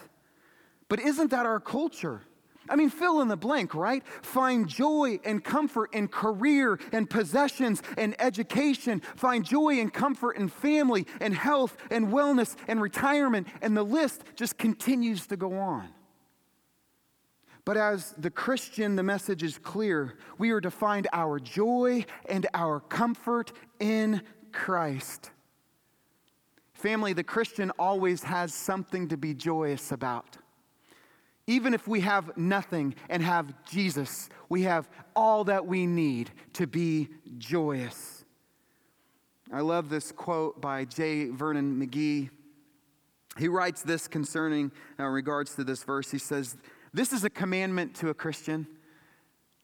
But 0.88 1.02
isn't 1.02 1.32
that 1.32 1.46
our 1.46 1.60
culture? 1.60 2.22
I 2.70 2.78
mean, 2.78 2.90
fill 2.90 3.20
in 3.20 3.28
the 3.28 3.36
blank, 3.36 3.76
right? 3.76 4.08
Find 4.22 4.70
joy 4.70 5.20
and 5.26 5.44
comfort 5.44 5.94
in 5.94 6.08
career 6.08 6.80
and 6.94 7.10
possessions 7.10 7.84
and 7.98 8.16
education. 8.20 9.02
Find 9.18 9.44
joy 9.44 9.82
and 9.82 9.94
comfort 9.94 10.38
in 10.38 10.48
family 10.48 11.08
and 11.20 11.36
health 11.36 11.76
and 11.92 12.08
wellness 12.08 12.56
and 12.70 12.82
retirement. 12.82 13.48
And 13.62 13.76
the 13.76 13.84
list 13.84 14.24
just 14.38 14.58
continues 14.58 15.28
to 15.28 15.36
go 15.36 15.58
on. 15.58 15.90
But 17.66 17.78
as 17.78 18.14
the 18.20 18.30
Christian, 18.30 18.96
the 18.96 19.04
message 19.04 19.42
is 19.42 19.58
clear. 19.58 20.14
We 20.38 20.52
are 20.52 20.62
to 20.62 20.70
find 20.70 21.08
our 21.12 21.40
joy 21.40 22.06
and 22.30 22.46
our 22.54 22.80
comfort 22.80 23.52
in 23.80 24.22
Christ. 24.52 25.32
Family, 26.74 27.14
the 27.14 27.24
Christian 27.24 27.72
always 27.80 28.22
has 28.22 28.54
something 28.54 29.08
to 29.08 29.18
be 29.18 29.34
joyous 29.34 29.92
about. 29.92 30.38
Even 31.48 31.74
if 31.74 31.88
we 31.88 32.02
have 32.02 32.38
nothing 32.38 32.94
and 33.10 33.24
have 33.24 33.54
Jesus, 33.66 34.30
we 34.50 34.64
have 34.64 34.88
all 35.16 35.44
that 35.46 35.66
we 35.66 35.88
need 35.88 36.32
to 36.54 36.68
be 36.68 37.10
joyous. 37.38 38.26
I 39.52 39.62
love 39.62 39.90
this 39.90 40.12
quote 40.12 40.62
by 40.62 40.86
J. 40.86 41.30
Vernon 41.30 41.80
McGee. 41.80 42.30
He 43.38 43.48
writes 43.48 43.82
this 43.82 44.08
concerning 44.08 44.72
uh, 45.00 45.06
regards 45.06 45.56
to 45.56 45.64
this 45.64 45.84
verse. 45.84 46.10
He 46.10 46.18
says, 46.18 46.58
This 46.96 47.12
is 47.12 47.26
a 47.26 47.30
commandment 47.30 47.94
to 47.96 48.08
a 48.10 48.14
Christian. 48.14 48.68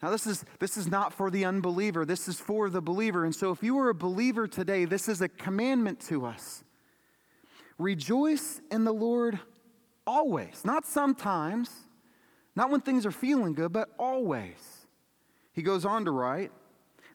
Now, 0.04 0.10
this 0.10 0.28
is, 0.28 0.44
this 0.60 0.76
is 0.76 0.90
not 0.90 1.14
for 1.14 1.32
the 1.32 1.46
unbeliever, 1.46 2.06
this 2.06 2.28
is 2.28 2.38
for 2.40 2.70
the 2.70 2.82
believer. 2.82 3.24
And 3.24 3.34
so, 3.34 3.52
if 3.52 3.64
you 3.64 3.80
are 3.80 3.88
a 3.88 3.96
believer 3.96 4.48
today, 4.48 4.84
this 4.84 5.08
is 5.08 5.22
a 5.22 5.30
commandment 5.30 6.02
to 6.08 6.26
us. 6.26 6.66
Rejoice 7.78 8.60
in 8.70 8.84
the 8.84 8.94
Lord 8.94 9.40
Always. 10.06 10.66
Not 10.66 10.86
sometimes, 10.86 11.70
not 12.56 12.70
when 12.70 12.82
things 12.82 13.06
are 13.06 13.12
feeling 13.12 13.54
good, 13.54 13.72
but 13.72 13.90
always. 13.98 14.88
He 15.54 15.62
goes 15.62 15.86
on 15.86 16.06
to 16.06 16.12
write 16.12 16.52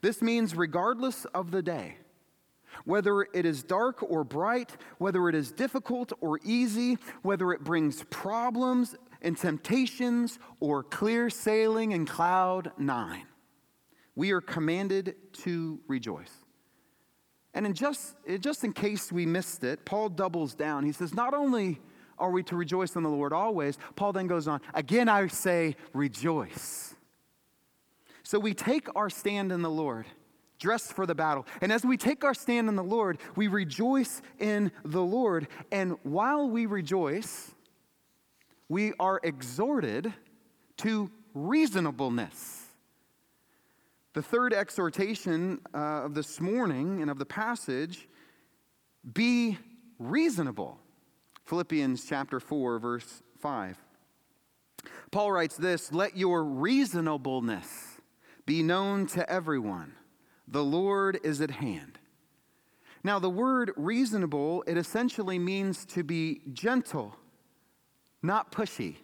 this 0.01 0.23
means 0.23 0.55
regardless 0.55 1.25
of 1.27 1.51
the 1.51 1.63
day, 1.63 1.97
whether 2.85 3.23
it 3.23 3.45
is 3.45 3.63
dark 3.63 4.03
or 4.03 4.25
bright, 4.25 4.77
whether 4.99 5.29
it 5.29 5.35
is 5.35 5.51
difficult 5.51 6.13
or 6.21 6.39
easy, 6.45 6.97
whether 7.23 7.53
it 7.53 7.65
brings 7.65 8.05
problems 8.05 8.95
and 9.27 9.37
temptations 9.37 10.39
or 10.61 10.85
clear 10.85 11.29
sailing 11.29 11.93
in 11.93 12.07
cloud 12.07 12.71
nine, 12.79 13.27
we 14.15 14.31
are 14.31 14.41
commanded 14.41 15.17
to 15.33 15.81
rejoice. 15.89 16.33
And 17.53 17.67
in 17.67 17.75
just, 17.75 18.15
just 18.41 18.63
in 18.63 18.73
case 18.73 19.11
we 19.11 19.27
missed 19.27 19.65
it, 19.65 19.85
Paul 19.85 20.11
doubles 20.11 20.55
down. 20.55 20.85
He 20.85 20.93
says, 20.93 21.13
not 21.13 21.35
only 21.35 21.81
are 22.19 22.31
we 22.31 22.43
to 22.45 22.57
rejoice 22.57 22.95
in 22.95 23.03
the 23.03 23.11
Lord 23.11 23.33
always? 23.33 23.79
Paul 23.97 24.13
then 24.13 24.29
goes 24.29 24.47
on, 24.47 24.61
again 24.75 25.09
I 25.09 25.27
say, 25.27 25.75
rejoice. 25.93 26.95
So 28.23 28.39
we 28.39 28.55
take 28.55 28.89
our 28.95 29.11
stand 29.11 29.51
in 29.51 29.63
the 29.63 29.71
Lord, 29.71 30.07
dressed 30.61 30.93
for 30.93 31.05
the 31.05 31.17
battle. 31.17 31.47
And 31.61 31.73
as 31.73 31.85
we 31.85 31.97
take 31.97 32.23
our 32.25 32.35
stand 32.35 32.69
in 32.69 32.77
the 32.77 32.85
Lord, 32.85 33.19
we 33.35 33.49
rejoice 33.49 34.23
in 34.39 34.71
the 34.85 35.03
Lord. 35.03 35.49
And 35.73 35.97
while 36.05 36.49
we 36.49 36.67
rejoice, 36.67 37.56
we 38.69 38.93
are 38.99 39.21
exhorted 39.23 40.13
to 40.79 41.11
reasonableness. 41.35 42.65
The 44.15 44.23
third 44.23 44.55
exhortation 44.55 45.61
uh, 45.75 46.05
of 46.05 46.15
this 46.15 46.41
morning 46.41 47.03
and 47.03 47.11
of 47.11 47.19
the 47.19 47.27
passage 47.27 48.09
be 49.13 49.59
reasonable. 49.99 50.79
Philippians 51.45 52.05
chapter 52.09 52.41
4, 52.41 52.79
verse 52.79 53.23
5. 53.39 53.77
Paul 55.11 55.33
writes 55.33 55.57
this 55.57 55.93
Let 55.93 56.17
your 56.17 56.45
reasonableness 56.45 58.01
be 58.47 58.63
known 58.63 59.07
to 59.09 59.29
everyone. 59.31 59.93
The 60.49 60.65
Lord 60.65 61.19
is 61.23 61.41
at 61.41 61.51
hand. 61.51 61.99
Now, 63.05 63.19
the 63.19 63.31
word 63.31 63.73
reasonable, 63.77 64.65
it 64.67 64.77
essentially 64.77 65.39
means 65.39 65.85
to 65.87 66.03
be 66.03 66.41
gentle, 66.53 67.17
not 68.27 68.53
pushy. 68.53 68.97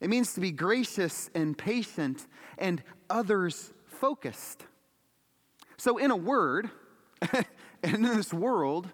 It 0.00 0.08
means 0.08 0.34
to 0.34 0.40
be 0.40 0.50
gracious 0.50 1.30
and 1.34 1.56
patient 1.56 2.26
and 2.56 2.82
others 3.10 3.72
focused. 3.86 4.64
So, 5.76 5.98
in 5.98 6.10
a 6.10 6.16
word, 6.16 6.70
and 7.32 7.44
in 7.82 8.02
this 8.02 8.32
world, 8.32 8.88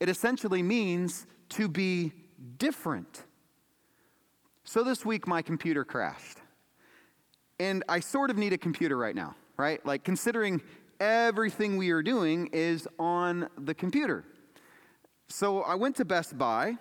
it 0.00 0.08
essentially 0.08 0.62
means 0.62 1.26
to 1.50 1.68
be 1.68 2.12
different. 2.58 3.24
So 4.64 4.82
this 4.82 5.04
week, 5.04 5.26
my 5.26 5.42
computer 5.42 5.84
crashed. 5.84 6.38
And 7.58 7.84
I 7.88 8.00
sort 8.00 8.30
of 8.30 8.36
need 8.36 8.52
a 8.52 8.58
computer 8.58 8.96
right 8.96 9.14
now, 9.14 9.34
right? 9.56 9.84
Like, 9.86 10.04
considering 10.04 10.60
everything 11.00 11.76
we 11.76 11.90
are 11.90 12.02
doing 12.02 12.48
is 12.52 12.88
on 12.98 13.48
the 13.56 13.74
computer. 13.74 14.24
So 15.28 15.62
I 15.62 15.74
went 15.74 15.96
to 15.96 16.04
Best 16.04 16.36
Buy. 16.36 16.76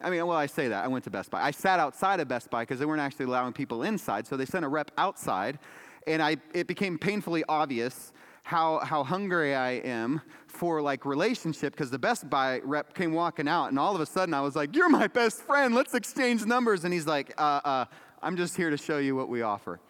I 0.00 0.10
mean, 0.10 0.24
well, 0.26 0.36
I 0.36 0.46
say 0.46 0.68
that. 0.68 0.84
I 0.84 0.88
went 0.88 1.04
to 1.04 1.10
Best 1.10 1.30
Buy. 1.30 1.42
I 1.42 1.50
sat 1.50 1.80
outside 1.80 2.20
of 2.20 2.28
Best 2.28 2.50
Buy 2.50 2.62
because 2.62 2.78
they 2.78 2.86
weren't 2.86 3.00
actually 3.00 3.26
allowing 3.26 3.52
people 3.52 3.82
inside. 3.82 4.26
So 4.26 4.36
they 4.36 4.46
sent 4.46 4.64
a 4.64 4.68
rep 4.68 4.90
outside. 4.96 5.58
And 6.06 6.22
I, 6.22 6.36
it 6.54 6.66
became 6.66 6.98
painfully 6.98 7.44
obvious 7.48 8.12
how, 8.44 8.78
how 8.78 9.04
hungry 9.04 9.54
I 9.54 9.72
am 9.72 10.22
for 10.46 10.80
like 10.80 11.04
relationship 11.04 11.74
because 11.74 11.90
the 11.90 11.98
Best 11.98 12.30
Buy 12.30 12.60
rep 12.64 12.94
came 12.94 13.12
walking 13.12 13.46
out 13.46 13.66
and 13.66 13.78
all 13.78 13.94
of 13.94 14.00
a 14.00 14.06
sudden 14.06 14.32
I 14.32 14.40
was 14.40 14.56
like, 14.56 14.74
You're 14.74 14.88
my 14.88 15.06
best 15.06 15.42
friend. 15.42 15.74
Let's 15.74 15.94
exchange 15.94 16.46
numbers. 16.46 16.84
And 16.84 16.94
he's 16.94 17.06
like, 17.06 17.34
uh, 17.36 17.60
uh, 17.64 17.84
I'm 18.22 18.36
just 18.36 18.56
here 18.56 18.70
to 18.70 18.76
show 18.76 18.98
you 18.98 19.14
what 19.14 19.28
we 19.28 19.42
offer. 19.42 19.80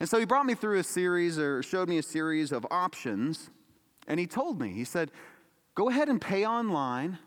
And 0.00 0.08
so 0.08 0.18
he 0.18 0.24
brought 0.24 0.46
me 0.46 0.54
through 0.54 0.78
a 0.78 0.84
series 0.84 1.38
or 1.38 1.62
showed 1.62 1.88
me 1.88 1.98
a 1.98 2.02
series 2.02 2.52
of 2.52 2.66
options. 2.70 3.50
And 4.06 4.18
he 4.18 4.26
told 4.26 4.60
me, 4.60 4.72
he 4.72 4.84
said, 4.84 5.10
go 5.74 5.88
ahead 5.88 6.08
and 6.08 6.20
pay 6.20 6.44
online, 6.44 7.18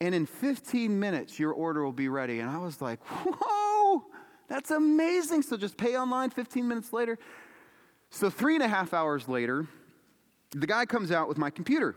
and 0.00 0.14
in 0.14 0.26
15 0.26 0.98
minutes, 0.98 1.38
your 1.38 1.52
order 1.52 1.84
will 1.84 1.92
be 1.92 2.08
ready. 2.08 2.40
And 2.40 2.48
I 2.48 2.58
was 2.58 2.80
like, 2.80 3.00
whoa, 3.04 4.04
that's 4.48 4.70
amazing. 4.70 5.42
So 5.42 5.56
just 5.56 5.76
pay 5.76 5.96
online 5.96 6.30
15 6.30 6.66
minutes 6.66 6.92
later. 6.92 7.18
So, 8.12 8.28
three 8.28 8.56
and 8.56 8.64
a 8.64 8.68
half 8.68 8.92
hours 8.92 9.28
later, 9.28 9.68
the 10.50 10.66
guy 10.66 10.84
comes 10.84 11.12
out 11.12 11.28
with 11.28 11.38
my 11.38 11.48
computer. 11.48 11.94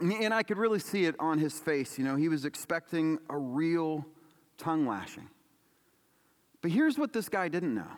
And 0.00 0.34
I 0.34 0.42
could 0.42 0.56
really 0.56 0.78
see 0.78 1.04
it 1.04 1.14
on 1.20 1.38
his 1.38 1.58
face. 1.58 1.98
You 1.98 2.04
know, 2.04 2.16
he 2.16 2.28
was 2.28 2.44
expecting 2.44 3.18
a 3.28 3.36
real 3.36 4.06
tongue 4.56 4.86
lashing. 4.86 5.28
But 6.62 6.70
here's 6.70 6.98
what 6.98 7.12
this 7.12 7.28
guy 7.28 7.48
didn't 7.48 7.74
know. 7.74 7.90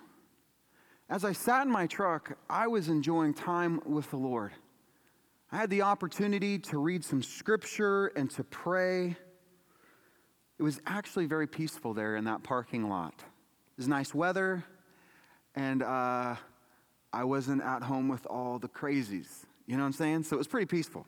As 1.09 1.25
I 1.25 1.33
sat 1.33 1.67
in 1.67 1.73
my 1.73 1.87
truck, 1.87 2.37
I 2.50 2.67
was 2.67 2.88
enjoying 2.88 3.35
time 3.35 3.81
with 3.87 4.11
the 4.11 4.17
Lord. 4.17 4.52
I 5.54 5.59
had 5.59 5.68
the 5.68 5.82
opportunity 5.82 6.59
to 6.61 6.78
read 6.78 7.04
some 7.04 7.23
scripture 7.23 8.06
and 8.16 8.30
to 8.30 8.42
pray. 8.42 9.14
It 10.59 10.62
was 10.62 10.80
actually 10.87 11.26
very 11.26 11.47
peaceful 11.47 11.92
there 11.92 12.16
in 12.16 12.25
that 12.25 12.42
parking 12.42 12.88
lot. 12.88 13.12
It 13.18 13.76
was 13.76 13.87
nice 13.87 14.14
weather, 14.14 14.64
and 15.54 15.82
uh, 15.82 16.37
I 17.12 17.25
wasn't 17.25 17.62
at 17.62 17.82
home 17.82 18.09
with 18.09 18.25
all 18.28 18.59
the 18.59 18.68
crazies. 18.68 19.44
You 19.66 19.76
know 19.76 19.82
what 19.82 19.88
I'm 19.88 19.92
saying? 19.92 20.23
So 20.23 20.37
it 20.37 20.38
was 20.38 20.49
pretty 20.49 20.64
peaceful. 20.64 21.06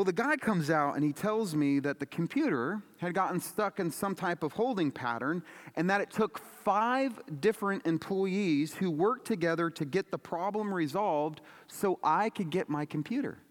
Well, 0.00 0.06
the 0.06 0.14
guy 0.14 0.38
comes 0.38 0.70
out 0.70 0.94
and 0.94 1.04
he 1.04 1.12
tells 1.12 1.54
me 1.54 1.78
that 1.80 1.98
the 1.98 2.06
computer 2.06 2.80
had 3.00 3.12
gotten 3.12 3.38
stuck 3.38 3.78
in 3.78 3.90
some 3.90 4.14
type 4.14 4.42
of 4.42 4.54
holding 4.54 4.90
pattern 4.90 5.42
and 5.76 5.90
that 5.90 6.00
it 6.00 6.10
took 6.10 6.38
five 6.38 7.20
different 7.42 7.84
employees 7.84 8.72
who 8.72 8.90
worked 8.90 9.26
together 9.26 9.68
to 9.68 9.84
get 9.84 10.10
the 10.10 10.16
problem 10.16 10.72
resolved 10.72 11.42
so 11.66 11.98
I 12.02 12.30
could 12.30 12.48
get 12.48 12.70
my 12.70 12.86
computer. 12.86 13.42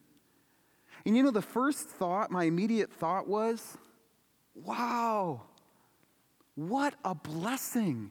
And 1.06 1.16
you 1.16 1.22
know, 1.22 1.30
the 1.30 1.40
first 1.40 1.88
thought, 1.88 2.32
my 2.32 2.46
immediate 2.46 2.92
thought 2.92 3.28
was, 3.28 3.78
wow, 4.56 5.44
what 6.56 6.96
a 7.06 7.14
blessing. 7.14 8.10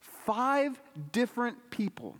Five 0.00 0.82
different 1.12 1.70
people 1.70 2.16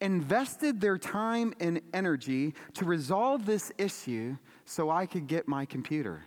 invested 0.00 0.80
their 0.80 0.98
time 0.98 1.54
and 1.60 1.80
energy 1.92 2.54
to 2.74 2.84
resolve 2.84 3.46
this 3.46 3.72
issue 3.78 4.36
so 4.64 4.90
I 4.90 5.06
could 5.06 5.26
get 5.26 5.48
my 5.48 5.64
computer. 5.64 6.24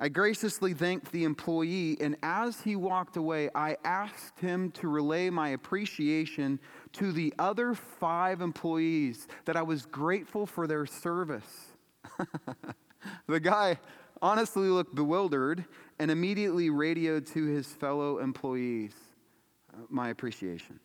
I 0.00 0.08
graciously 0.08 0.74
thanked 0.74 1.10
the 1.10 1.24
employee, 1.24 1.96
and 2.00 2.16
as 2.22 2.60
he 2.60 2.76
walked 2.76 3.16
away, 3.16 3.50
I 3.52 3.76
asked 3.84 4.38
him 4.38 4.70
to 4.72 4.86
relay 4.86 5.28
my 5.28 5.48
appreciation 5.48 6.60
to 6.92 7.10
the 7.10 7.34
other 7.36 7.74
five 7.74 8.40
employees 8.40 9.26
that 9.44 9.56
I 9.56 9.62
was 9.62 9.86
grateful 9.86 10.46
for 10.46 10.68
their 10.68 10.86
service. 10.86 11.74
the 13.26 13.40
guy 13.40 13.80
honestly 14.22 14.68
looked 14.68 14.94
bewildered 14.94 15.64
and 15.98 16.12
immediately 16.12 16.70
radioed 16.70 17.26
to 17.26 17.46
his 17.46 17.66
fellow 17.66 18.18
employees 18.18 18.94
uh, 19.74 19.78
my 19.88 20.10
appreciation. 20.10 20.78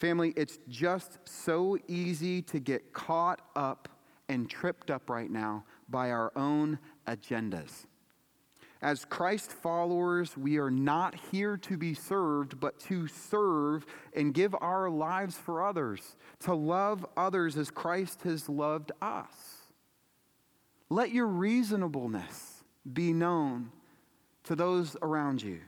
Family, 0.00 0.32
it's 0.34 0.58
just 0.66 1.18
so 1.24 1.76
easy 1.86 2.40
to 2.42 2.58
get 2.58 2.94
caught 2.94 3.42
up 3.54 3.86
and 4.30 4.48
tripped 4.48 4.90
up 4.90 5.10
right 5.10 5.30
now 5.30 5.64
by 5.90 6.10
our 6.10 6.32
own 6.34 6.78
agendas. 7.06 7.84
As 8.80 9.04
Christ 9.04 9.52
followers, 9.52 10.38
we 10.38 10.56
are 10.56 10.70
not 10.70 11.14
here 11.30 11.58
to 11.58 11.76
be 11.76 11.92
served, 11.92 12.58
but 12.58 12.80
to 12.80 13.08
serve 13.08 13.84
and 14.16 14.32
give 14.32 14.54
our 14.62 14.88
lives 14.88 15.36
for 15.36 15.62
others, 15.62 16.16
to 16.40 16.54
love 16.54 17.04
others 17.14 17.58
as 17.58 17.70
Christ 17.70 18.22
has 18.22 18.48
loved 18.48 18.92
us. 19.02 19.34
Let 20.88 21.10
your 21.10 21.26
reasonableness 21.26 22.64
be 22.90 23.12
known 23.12 23.70
to 24.44 24.56
those 24.56 24.96
around 25.02 25.42
you. 25.42 25.60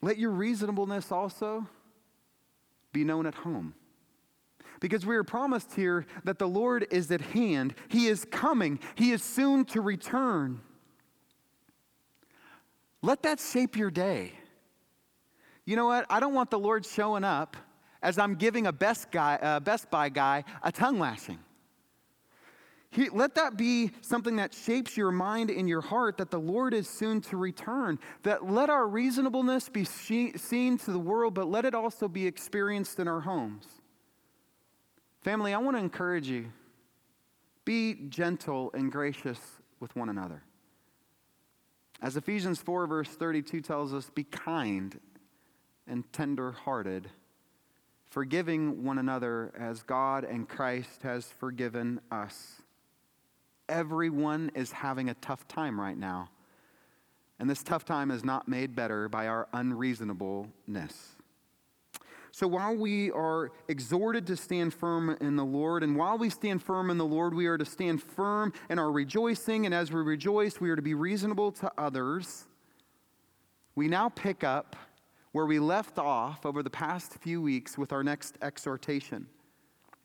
Let 0.00 0.18
your 0.18 0.30
reasonableness 0.30 1.12
also 1.12 1.66
be 2.94 3.04
known 3.04 3.26
at 3.26 3.34
home. 3.34 3.74
Because 4.80 5.04
we 5.04 5.16
are 5.16 5.24
promised 5.24 5.74
here 5.74 6.06
that 6.24 6.38
the 6.38 6.48
Lord 6.48 6.86
is 6.90 7.10
at 7.10 7.20
hand, 7.20 7.74
He 7.88 8.06
is 8.06 8.24
coming, 8.24 8.78
He 8.94 9.10
is 9.10 9.22
soon 9.22 9.66
to 9.66 9.82
return. 9.82 10.62
Let 13.02 13.22
that 13.24 13.38
shape 13.38 13.76
your 13.76 13.90
day. 13.90 14.32
You 15.66 15.76
know 15.76 15.86
what? 15.86 16.06
I 16.08 16.20
don't 16.20 16.32
want 16.32 16.50
the 16.50 16.58
Lord 16.58 16.86
showing 16.86 17.24
up 17.24 17.56
as 18.02 18.18
I'm 18.18 18.34
giving 18.34 18.66
a 18.66 18.72
Best, 18.72 19.10
guy, 19.10 19.36
uh, 19.36 19.60
Best 19.60 19.90
Buy 19.90 20.08
guy 20.08 20.44
a 20.62 20.72
tongue 20.72 20.98
lashing. 20.98 21.38
He, 22.94 23.08
let 23.08 23.34
that 23.34 23.56
be 23.56 23.90
something 24.02 24.36
that 24.36 24.54
shapes 24.54 24.96
your 24.96 25.10
mind 25.10 25.50
and 25.50 25.68
your 25.68 25.80
heart 25.80 26.18
that 26.18 26.30
the 26.30 26.38
Lord 26.38 26.72
is 26.72 26.88
soon 26.88 27.20
to 27.22 27.36
return. 27.36 27.98
That 28.22 28.48
let 28.48 28.70
our 28.70 28.86
reasonableness 28.86 29.68
be 29.68 29.84
seen 29.84 30.78
to 30.78 30.92
the 30.92 30.98
world, 30.98 31.34
but 31.34 31.48
let 31.48 31.64
it 31.64 31.74
also 31.74 32.06
be 32.06 32.24
experienced 32.24 33.00
in 33.00 33.08
our 33.08 33.20
homes. 33.20 33.66
Family, 35.22 35.52
I 35.52 35.58
want 35.58 35.76
to 35.76 35.82
encourage 35.82 36.28
you 36.28 36.52
be 37.64 37.94
gentle 38.10 38.70
and 38.74 38.92
gracious 38.92 39.40
with 39.80 39.96
one 39.96 40.08
another. 40.08 40.42
As 42.00 42.16
Ephesians 42.16 42.60
4, 42.60 42.86
verse 42.86 43.08
32 43.08 43.60
tells 43.60 43.92
us, 43.92 44.08
be 44.10 44.22
kind 44.24 45.00
and 45.88 46.04
tender 46.12 46.52
hearted, 46.52 47.10
forgiving 48.10 48.84
one 48.84 48.98
another 48.98 49.52
as 49.58 49.82
God 49.82 50.22
and 50.22 50.48
Christ 50.48 51.02
has 51.02 51.24
forgiven 51.24 52.00
us. 52.12 52.60
Everyone 53.68 54.50
is 54.54 54.72
having 54.72 55.08
a 55.08 55.14
tough 55.14 55.46
time 55.48 55.80
right 55.80 55.96
now. 55.96 56.28
And 57.38 57.48
this 57.50 57.62
tough 57.62 57.84
time 57.84 58.10
is 58.10 58.24
not 58.24 58.48
made 58.48 58.74
better 58.74 59.08
by 59.08 59.26
our 59.26 59.48
unreasonableness. 59.52 61.16
So 62.30 62.48
while 62.48 62.74
we 62.74 63.12
are 63.12 63.52
exhorted 63.68 64.26
to 64.26 64.36
stand 64.36 64.74
firm 64.74 65.16
in 65.20 65.36
the 65.36 65.44
Lord, 65.44 65.84
and 65.84 65.96
while 65.96 66.18
we 66.18 66.30
stand 66.30 66.62
firm 66.62 66.90
in 66.90 66.98
the 66.98 67.04
Lord, 67.04 67.32
we 67.32 67.46
are 67.46 67.56
to 67.56 67.64
stand 67.64 68.02
firm 68.02 68.52
in 68.68 68.78
our 68.78 68.90
rejoicing. 68.90 69.66
And 69.66 69.74
as 69.74 69.92
we 69.92 70.00
rejoice, 70.00 70.60
we 70.60 70.68
are 70.70 70.76
to 70.76 70.82
be 70.82 70.94
reasonable 70.94 71.52
to 71.52 71.70
others. 71.78 72.46
We 73.76 73.86
now 73.86 74.08
pick 74.08 74.42
up 74.42 74.74
where 75.30 75.46
we 75.46 75.58
left 75.58 75.98
off 75.98 76.44
over 76.44 76.62
the 76.62 76.70
past 76.70 77.14
few 77.14 77.40
weeks 77.40 77.78
with 77.78 77.92
our 77.92 78.02
next 78.02 78.36
exhortation. 78.42 79.28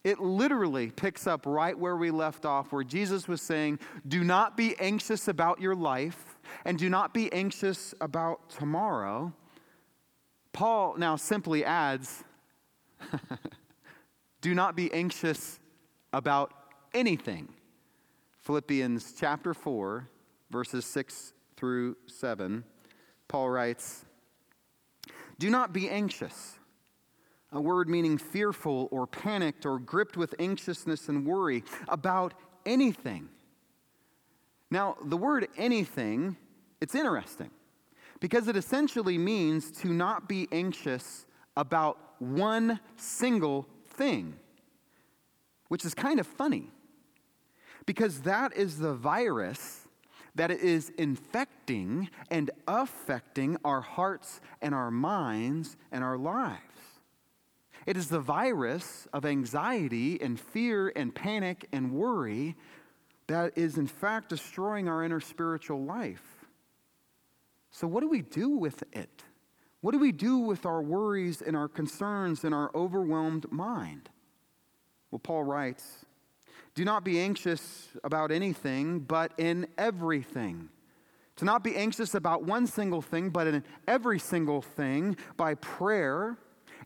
It 0.03 0.19
literally 0.19 0.91
picks 0.91 1.27
up 1.27 1.45
right 1.45 1.77
where 1.77 1.97
we 1.97 2.09
left 2.09 2.45
off, 2.45 2.71
where 2.71 2.83
Jesus 2.83 3.27
was 3.27 3.41
saying, 3.41 3.79
Do 4.07 4.23
not 4.23 4.55
be 4.55 4.75
anxious 4.79 5.27
about 5.27 5.59
your 5.59 5.75
life, 5.75 6.37
and 6.63 6.77
do 6.77 6.89
not 6.89 7.13
be 7.13 7.31
anxious 7.33 7.93
about 7.99 8.49
tomorrow. 8.49 9.33
Paul 10.53 10.95
now 10.97 11.15
simply 11.15 11.65
adds, 11.65 12.23
Do 14.41 14.55
not 14.55 14.75
be 14.75 14.91
anxious 14.93 15.59
about 16.13 16.53
anything. 16.93 17.49
Philippians 18.39 19.13
chapter 19.19 19.53
4, 19.53 20.07
verses 20.49 20.85
6 20.85 21.33
through 21.57 21.97
7, 22.07 22.63
Paul 23.27 23.49
writes, 23.49 24.05
Do 25.37 25.49
not 25.49 25.73
be 25.73 25.89
anxious 25.89 26.58
a 27.51 27.59
word 27.59 27.89
meaning 27.89 28.17
fearful 28.17 28.87
or 28.91 29.07
panicked 29.07 29.65
or 29.65 29.79
gripped 29.79 30.17
with 30.17 30.35
anxiousness 30.39 31.09
and 31.09 31.25
worry 31.25 31.63
about 31.87 32.33
anything. 32.65 33.29
Now, 34.71 34.97
the 35.03 35.17
word 35.17 35.47
anything, 35.57 36.37
it's 36.79 36.93
interesting 36.93 37.49
because 38.19 38.47
it 38.47 38.55
essentially 38.55 39.17
means 39.17 39.71
to 39.71 39.87
not 39.87 40.29
be 40.29 40.47
anxious 40.51 41.25
about 41.57 41.97
one 42.19 42.79
single 42.97 43.65
thing, 43.87 44.35
which 45.69 45.85
is 45.85 45.93
kind 45.93 46.19
of 46.19 46.27
funny 46.27 46.69
because 47.85 48.21
that 48.21 48.55
is 48.55 48.77
the 48.77 48.93
virus 48.93 49.87
that 50.35 50.51
is 50.51 50.91
infecting 50.97 52.07
and 52.29 52.51
affecting 52.67 53.57
our 53.65 53.81
hearts 53.81 54.41
and 54.61 54.75
our 54.75 54.91
minds 54.91 55.75
and 55.91 56.03
our 56.03 56.17
lives. 56.17 56.78
It 57.85 57.97
is 57.97 58.07
the 58.07 58.19
virus 58.19 59.07
of 59.13 59.25
anxiety 59.25 60.21
and 60.21 60.39
fear 60.39 60.91
and 60.95 61.13
panic 61.13 61.67
and 61.71 61.91
worry 61.91 62.55
that 63.27 63.57
is, 63.57 63.77
in 63.77 63.87
fact, 63.87 64.29
destroying 64.29 64.89
our 64.89 65.03
inner 65.03 65.19
spiritual 65.19 65.83
life. 65.83 66.23
So, 67.71 67.87
what 67.87 68.01
do 68.01 68.09
we 68.09 68.21
do 68.23 68.49
with 68.49 68.83
it? 68.91 69.23
What 69.81 69.91
do 69.91 69.99
we 69.99 70.11
do 70.11 70.39
with 70.39 70.65
our 70.65 70.81
worries 70.81 71.41
and 71.41 71.55
our 71.55 71.67
concerns 71.67 72.43
and 72.43 72.53
our 72.53 72.71
overwhelmed 72.75 73.51
mind? 73.51 74.09
Well, 75.11 75.19
Paul 75.19 75.43
writes 75.43 76.05
Do 76.75 76.83
not 76.83 77.03
be 77.03 77.19
anxious 77.19 77.89
about 78.03 78.31
anything, 78.31 78.99
but 78.99 79.31
in 79.37 79.67
everything 79.77 80.69
To 81.37 81.45
not 81.45 81.63
be 81.63 81.75
anxious 81.77 82.15
about 82.15 82.43
one 82.43 82.67
single 82.67 83.01
thing, 83.01 83.29
but 83.29 83.47
in 83.47 83.63
every 83.87 84.19
single 84.19 84.61
thing, 84.61 85.15
by 85.37 85.55
prayer 85.55 86.37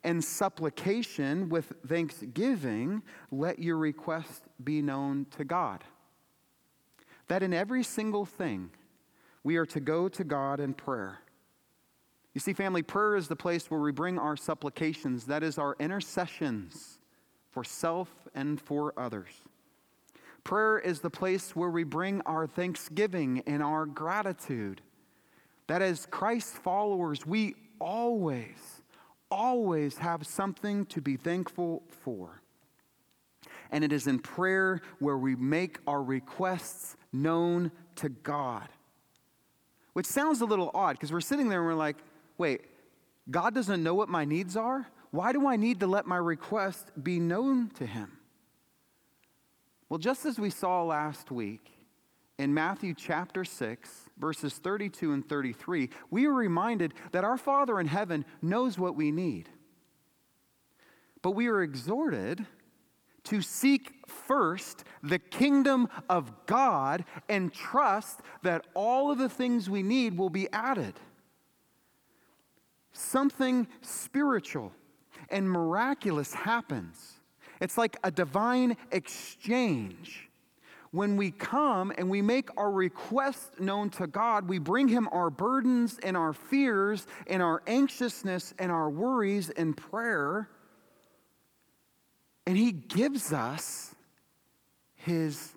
and 0.04 0.24
supplication 0.24 1.50
with 1.50 1.72
thanksgiving, 1.88 3.02
let 3.32 3.60
your 3.60 3.78
request 3.78 4.44
be 4.64 4.82
known 4.82 5.26
to 5.38 5.46
God. 5.46 5.84
That 7.28 7.44
in 7.44 7.54
every 7.54 7.84
single 7.84 8.26
thing, 8.26 8.70
we 9.44 9.58
are 9.58 9.66
to 9.68 9.80
go 9.80 10.10
to 10.10 10.24
God 10.24 10.60
in 10.60 10.74
prayer. 10.74 11.20
You 12.34 12.42
see, 12.42 12.54
family, 12.54 12.82
prayer 12.82 13.16
is 13.16 13.28
the 13.28 13.36
place 13.36 13.70
where 13.70 13.80
we 13.80 13.92
bring 13.92 14.18
our 14.18 14.36
supplications, 14.36 15.26
that 15.26 15.44
is, 15.44 15.58
our 15.58 15.76
intercessions 15.80 17.00
for 17.52 17.64
self 17.64 18.10
and 18.34 18.60
for 18.60 18.94
others. 18.98 19.30
Prayer 20.44 20.80
is 20.80 21.00
the 21.00 21.10
place 21.10 21.56
where 21.56 21.70
we 21.70 21.84
bring 21.84 22.22
our 22.22 22.48
thanksgiving 22.48 23.44
and 23.48 23.64
our 23.64 23.86
gratitude. 23.86 24.82
That 25.68 25.82
as 25.82 26.06
Christ's 26.08 26.58
followers, 26.58 27.26
we 27.26 27.56
always, 27.80 28.82
always 29.30 29.98
have 29.98 30.26
something 30.26 30.86
to 30.88 31.02
be 31.02 31.18
thankful 31.18 31.84
for. 31.90 32.42
And 33.72 33.84
it 33.84 33.92
is 33.92 34.08
in 34.08 34.20
prayer 34.20 34.82
where 35.00 35.18
we 35.18 35.36
make 35.36 35.80
our 35.88 36.04
requests 36.04 36.96
known 37.12 37.72
to 37.96 38.10
God. 38.10 38.68
Which 39.94 40.06
sounds 40.06 40.42
a 40.42 40.46
little 40.46 40.72
odd 40.74 40.94
because 40.94 41.12
we're 41.12 41.22
sitting 41.22 41.50
there 41.50 41.60
and 41.60 41.68
we're 41.68 41.74
like, 41.74 41.98
wait, 42.38 42.62
God 43.30 43.54
doesn't 43.54 43.82
know 43.82 43.96
what 43.96 44.10
my 44.10 44.26
needs 44.26 44.56
are? 44.58 44.88
Why 45.12 45.32
do 45.32 45.48
I 45.48 45.56
need 45.56 45.80
to 45.82 45.88
let 45.88 46.06
my 46.08 46.18
request 46.18 46.92
be 47.02 47.20
known 47.20 47.70
to 47.76 47.86
Him? 47.86 48.18
Well, 49.90 50.00
just 50.00 50.26
as 50.26 50.40
we 50.40 50.50
saw 50.50 50.84
last 50.84 51.30
week 51.30 51.72
in 52.40 52.54
Matthew 52.54 52.96
chapter 52.96 53.46
6, 53.46 54.03
verses 54.18 54.54
32 54.54 55.12
and 55.12 55.28
33, 55.28 55.90
we 56.10 56.26
are 56.26 56.34
reminded 56.34 56.94
that 57.12 57.24
our 57.24 57.38
Father 57.38 57.80
in 57.80 57.88
heaven 57.88 58.26
knows 58.42 58.78
what 58.78 58.96
we 58.96 59.12
need. 59.12 59.50
But 61.22 61.32
we 61.32 61.48
are 61.48 61.62
exhorted 61.62 62.46
to 63.26 63.42
seek 63.42 63.94
first 64.08 64.84
the 65.02 65.20
kingdom 65.20 65.88
of 66.10 66.46
God 66.46 67.06
and 67.30 67.54
trust 67.54 68.20
that 68.42 68.66
all 68.74 69.12
of 69.12 69.18
the 69.18 69.30
things 69.30 69.70
we 69.70 69.82
need 69.82 70.18
will 70.18 70.30
be 70.30 70.52
added. 70.52 70.94
Something 72.92 73.68
spiritual 73.82 74.74
and 75.30 75.50
miraculous 75.50 76.34
happens 76.34 77.14
it's 77.64 77.78
like 77.78 77.96
a 78.04 78.12
divine 78.12 78.76
exchange. 78.92 80.30
When 80.94 81.18
we 81.18 81.32
come 81.32 81.92
and 81.98 82.08
we 82.08 82.22
make 82.22 82.50
our 82.56 82.70
request 82.70 83.60
known 83.60 83.90
to 83.92 84.06
God, 84.06 84.48
we 84.48 84.60
bring 84.60 84.88
Him 84.88 85.10
our 85.12 85.32
burdens 85.32 85.98
and 86.04 86.16
our 86.16 86.34
fears 86.34 87.08
and 87.26 87.42
our 87.42 87.64
anxiousness 87.66 88.54
and 88.60 88.72
our 88.72 88.92
worries 88.92 89.50
in 89.50 89.74
prayer. 89.74 90.50
And 92.46 92.56
He 92.56 92.72
gives 92.72 93.34
us 93.34 93.96
His 94.94 95.56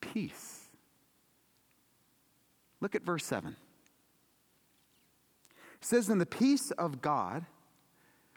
peace. 0.00 0.66
Look 2.80 2.96
at 2.96 3.04
verse 3.04 3.24
7. 3.24 3.54
It 5.50 5.84
says, 5.84 6.08
In 6.08 6.18
the 6.18 6.26
peace 6.26 6.72
of 6.72 7.00
God, 7.00 7.46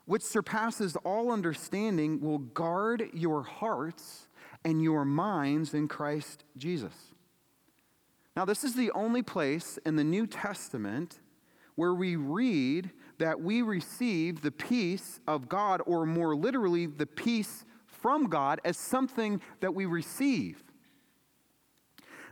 which 0.06 0.22
surpasses 0.22 0.96
all 0.98 1.32
understanding, 1.32 2.22
will 2.22 2.38
guard 2.38 3.10
your 3.12 3.42
hearts 3.42 4.28
and 4.66 4.82
your 4.84 5.06
minds 5.06 5.74
in 5.74 5.88
Christ 5.88 6.44
Jesus. 6.58 6.94
Now, 8.36 8.44
this 8.44 8.66
is 8.66 8.74
the 8.76 8.92
only 8.92 9.22
place 9.22 9.80
in 9.86 9.96
the 9.96 10.04
New 10.04 10.28
Testament 10.28 11.20
where 11.76 11.94
we 11.94 12.18
read 12.18 12.92
that 13.18 13.40
we 13.40 13.62
receive 13.62 14.42
the 14.42 14.52
peace 14.52 15.22
of 15.28 15.48
God, 15.48 15.82
or 15.86 16.06
more 16.06 16.36
literally, 16.36 16.86
the 16.86 17.06
peace 17.06 17.64
from 17.86 18.28
God, 18.28 18.60
as 18.66 18.78
something 18.78 19.40
that 19.62 19.74
we 19.74 19.86
receive. 19.86 20.62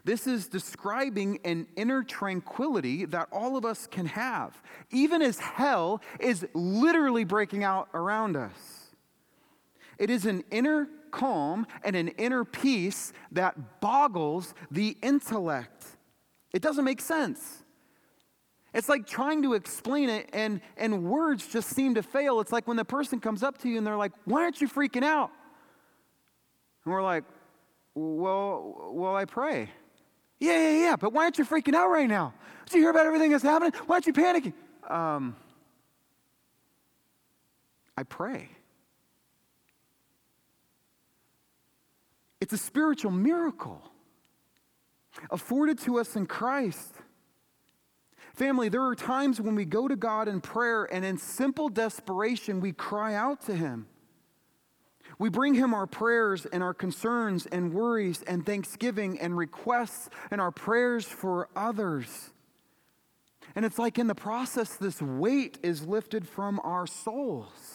This 0.05 0.27
is 0.27 0.47
describing 0.47 1.39
an 1.45 1.67
inner 1.77 2.03
tranquility 2.03 3.05
that 3.05 3.29
all 3.31 3.55
of 3.55 3.63
us 3.63 3.87
can 3.87 4.07
have, 4.07 4.61
even 4.91 5.21
as 5.21 5.39
hell 5.39 6.01
is 6.19 6.45
literally 6.53 7.23
breaking 7.23 7.63
out 7.63 7.87
around 7.93 8.35
us. 8.35 8.82
It 10.03 10.09
is 10.09 10.25
an 10.25 10.43
inner 10.51 10.89
calm 11.11 11.65
and 11.81 11.95
an 11.95 12.09
inner 12.09 12.43
peace 12.43 13.13
that 13.31 13.79
boggles 13.79 14.53
the 14.69 14.97
intellect. 15.01 15.85
It 16.51 16.61
doesn't 16.61 16.83
make 16.83 16.99
sense. 16.99 17.63
It's 18.73 18.89
like 18.89 19.07
trying 19.07 19.43
to 19.43 19.53
explain 19.53 20.09
it, 20.09 20.29
and, 20.33 20.59
and 20.75 21.05
words 21.05 21.47
just 21.47 21.69
seem 21.69 21.95
to 21.95 22.03
fail. 22.03 22.41
It's 22.41 22.51
like 22.51 22.67
when 22.67 22.75
the 22.75 22.83
person 22.83 23.21
comes 23.21 23.43
up 23.43 23.59
to 23.59 23.69
you 23.69 23.77
and 23.77 23.87
they're 23.87 23.95
like, 23.95 24.11
Why 24.25 24.41
aren't 24.41 24.59
you 24.59 24.67
freaking 24.67 25.03
out? 25.03 25.31
And 26.83 26.93
we're 26.93 27.01
like, 27.01 27.23
Well, 27.95 28.89
well, 28.91 29.15
I 29.15 29.23
pray. 29.23 29.69
Yeah, 30.37 30.69
yeah, 30.69 30.79
yeah, 30.79 30.95
but 30.97 31.13
why 31.13 31.23
aren't 31.23 31.37
you 31.37 31.45
freaking 31.45 31.75
out 31.75 31.87
right 31.87 32.09
now? 32.09 32.33
Did 32.65 32.75
you 32.75 32.81
hear 32.81 32.89
about 32.89 33.05
everything 33.05 33.31
that's 33.31 33.41
happening? 33.41 33.71
Why 33.85 33.95
aren't 33.95 34.07
you 34.07 34.11
panicking? 34.11 34.51
Um, 34.85 35.37
I 37.97 38.03
pray. 38.03 38.49
It's 42.43 42.51
a 42.51 42.58
spiritual 42.58 43.12
miracle 43.12 43.82
afforded 45.32 45.79
to 45.79 45.97
us 45.97 46.17
in 46.17 46.25
Christ. 46.25 46.93
Family, 48.36 48.67
there 48.67 48.84
are 48.84 48.95
times 48.95 49.39
when 49.39 49.56
we 49.56 49.63
go 49.63 49.88
to 49.88 49.95
God 49.95 50.27
in 50.27 50.41
prayer 50.41 50.84
and 50.84 51.06
in 51.06 51.17
simple 51.17 51.69
desperation 51.69 52.60
we 52.60 52.73
cry 52.73 53.13
out 53.13 53.45
to 53.45 53.56
Him. 53.56 53.88
We 55.17 55.29
bring 55.29 55.53
him 55.53 55.73
our 55.73 55.88
prayers 55.88 56.45
and 56.45 56.62
our 56.62 56.73
concerns 56.73 57.45
and 57.45 57.73
worries 57.73 58.21
and 58.23 58.45
thanksgiving 58.45 59.21
and 59.21 59.38
requests 59.38 60.10
and 60.29 60.41
our 60.41 60.51
prayers 60.51 61.06
for 61.06 61.47
others. 61.56 62.32
And 63.56 63.63
it's 63.63 63.79
like 63.79 63.97
in 63.97 64.08
the 64.08 64.15
process, 64.15 64.75
this 64.75 65.01
weight 65.01 65.60
is 65.63 65.88
lifted 65.88 66.27
from 66.27 66.60
our 66.65 66.88
souls. 66.88 67.72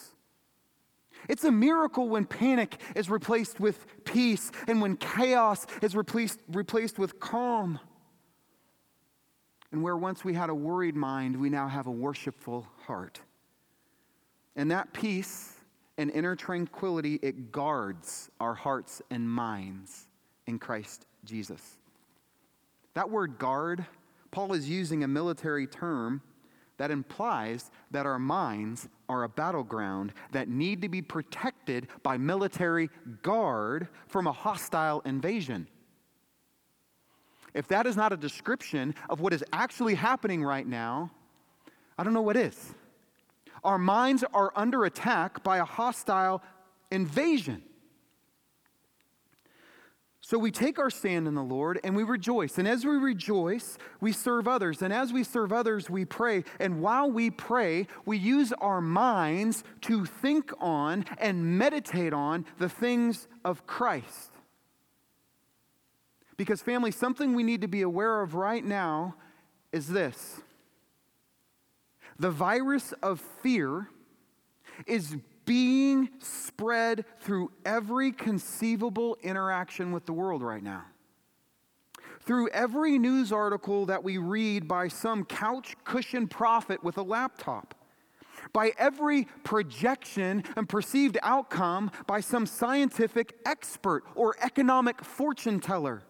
It's 1.27 1.43
a 1.43 1.51
miracle 1.51 2.07
when 2.09 2.25
panic 2.25 2.79
is 2.95 3.09
replaced 3.09 3.59
with 3.59 3.85
peace 4.05 4.51
and 4.67 4.81
when 4.81 4.95
chaos 4.97 5.65
is 5.81 5.95
replaced, 5.95 6.39
replaced 6.49 6.97
with 6.97 7.19
calm. 7.19 7.79
And 9.71 9.83
where 9.83 9.97
once 9.97 10.23
we 10.23 10.33
had 10.33 10.49
a 10.49 10.55
worried 10.55 10.95
mind, 10.95 11.35
we 11.35 11.49
now 11.49 11.67
have 11.67 11.87
a 11.87 11.91
worshipful 11.91 12.67
heart. 12.85 13.19
And 14.55 14.71
that 14.71 14.93
peace 14.93 15.53
and 15.97 16.09
inner 16.11 16.35
tranquility, 16.35 17.19
it 17.21 17.51
guards 17.51 18.31
our 18.39 18.53
hearts 18.53 19.01
and 19.11 19.29
minds 19.29 20.07
in 20.47 20.57
Christ 20.57 21.05
Jesus. 21.25 21.77
That 22.93 23.09
word 23.09 23.37
guard, 23.37 23.85
Paul 24.31 24.53
is 24.53 24.69
using 24.69 25.03
a 25.03 25.07
military 25.07 25.67
term 25.67 26.21
that 26.79 26.91
implies 26.91 27.69
that 27.91 28.05
our 28.05 28.17
minds 28.17 28.87
are 29.09 29.23
a 29.23 29.29
battleground 29.29 30.13
that 30.31 30.47
need 30.47 30.81
to 30.81 30.87
be 30.87 31.01
protected 31.01 31.87
by 32.03 32.17
military 32.17 32.89
guard 33.21 33.89
from 34.07 34.27
a 34.27 34.31
hostile 34.31 35.01
invasion. 35.01 35.67
If 37.53 37.67
that 37.67 37.85
is 37.85 37.97
not 37.97 38.13
a 38.13 38.17
description 38.17 38.95
of 39.09 39.19
what 39.19 39.33
is 39.33 39.43
actually 39.51 39.95
happening 39.95 40.41
right 40.41 40.65
now, 40.65 41.11
I 41.97 42.03
don't 42.05 42.13
know 42.13 42.21
what 42.21 42.37
is. 42.37 42.73
Our 43.61 43.77
minds 43.77 44.23
are 44.33 44.53
under 44.55 44.85
attack 44.85 45.43
by 45.43 45.57
a 45.57 45.65
hostile 45.65 46.41
invasion. 46.91 47.61
So 50.29 50.37
we 50.37 50.51
take 50.51 50.77
our 50.77 50.91
stand 50.91 51.27
in 51.27 51.33
the 51.33 51.41
Lord 51.41 51.79
and 51.83 51.95
we 51.95 52.03
rejoice. 52.03 52.59
And 52.59 52.67
as 52.67 52.85
we 52.85 52.97
rejoice, 52.97 53.79
we 53.99 54.11
serve 54.11 54.47
others. 54.47 54.83
And 54.83 54.93
as 54.93 55.11
we 55.11 55.23
serve 55.23 55.51
others, 55.51 55.89
we 55.89 56.05
pray. 56.05 56.43
And 56.59 56.83
while 56.83 57.09
we 57.09 57.31
pray, 57.31 57.87
we 58.05 58.19
use 58.19 58.53
our 58.61 58.79
minds 58.79 59.63
to 59.81 60.05
think 60.05 60.51
on 60.59 61.05
and 61.17 61.57
meditate 61.57 62.13
on 62.13 62.45
the 62.59 62.69
things 62.69 63.27
of 63.43 63.65
Christ. 63.65 64.29
Because, 66.37 66.61
family, 66.61 66.91
something 66.91 67.33
we 67.33 67.41
need 67.41 67.61
to 67.61 67.67
be 67.67 67.81
aware 67.81 68.21
of 68.21 68.35
right 68.35 68.63
now 68.63 69.15
is 69.71 69.87
this 69.87 70.41
the 72.19 72.29
virus 72.29 72.93
of 73.01 73.19
fear 73.41 73.89
is 74.85 75.17
being 75.49 76.09
spread 76.19 77.03
through 77.21 77.51
every 77.65 78.11
conceivable 78.11 79.17
interaction 79.23 79.91
with 79.91 80.05
the 80.05 80.13
world 80.13 80.43
right 80.43 80.61
now. 80.61 80.85
Through 82.21 82.49
every 82.49 82.99
news 82.99 83.31
article 83.31 83.87
that 83.87 84.03
we 84.03 84.19
read 84.19 84.67
by 84.67 84.89
some 84.89 85.25
couch 85.25 85.75
cushion 85.83 86.27
prophet 86.27 86.83
with 86.83 86.99
a 86.99 87.01
laptop, 87.01 87.73
by 88.53 88.73
every 88.77 89.25
projection 89.43 90.43
and 90.55 90.69
perceived 90.69 91.17
outcome 91.23 91.89
by 92.05 92.19
some 92.19 92.45
scientific 92.45 93.33
expert 93.43 94.03
or 94.13 94.35
economic 94.43 95.03
fortune 95.03 95.59
teller 95.59 96.03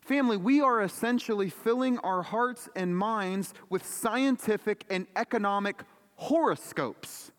Family, 0.00 0.36
we 0.36 0.60
are 0.60 0.82
essentially 0.82 1.48
filling 1.48 1.98
our 2.00 2.22
hearts 2.22 2.68
and 2.76 2.94
minds 2.94 3.54
with 3.70 3.86
scientific 3.86 4.84
and 4.90 5.06
economic 5.16 5.82
horoscopes. 6.16 7.32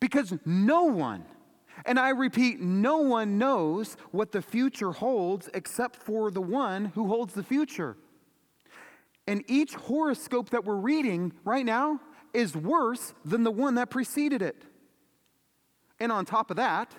Because 0.00 0.34
no 0.44 0.84
one, 0.84 1.24
and 1.86 1.98
I 1.98 2.10
repeat, 2.10 2.60
no 2.60 2.98
one 2.98 3.38
knows 3.38 3.96
what 4.10 4.32
the 4.32 4.42
future 4.42 4.92
holds 4.92 5.48
except 5.54 5.96
for 5.96 6.30
the 6.30 6.40
one 6.40 6.86
who 6.86 7.08
holds 7.08 7.34
the 7.34 7.42
future. 7.42 7.96
And 9.26 9.42
each 9.46 9.74
horoscope 9.74 10.50
that 10.50 10.64
we're 10.64 10.74
reading 10.76 11.32
right 11.44 11.64
now 11.64 12.00
is 12.32 12.56
worse 12.56 13.14
than 13.24 13.42
the 13.42 13.50
one 13.50 13.76
that 13.76 13.90
preceded 13.90 14.42
it. 14.42 14.64
And 16.00 16.10
on 16.12 16.24
top 16.24 16.50
of 16.50 16.56
that, 16.56 16.94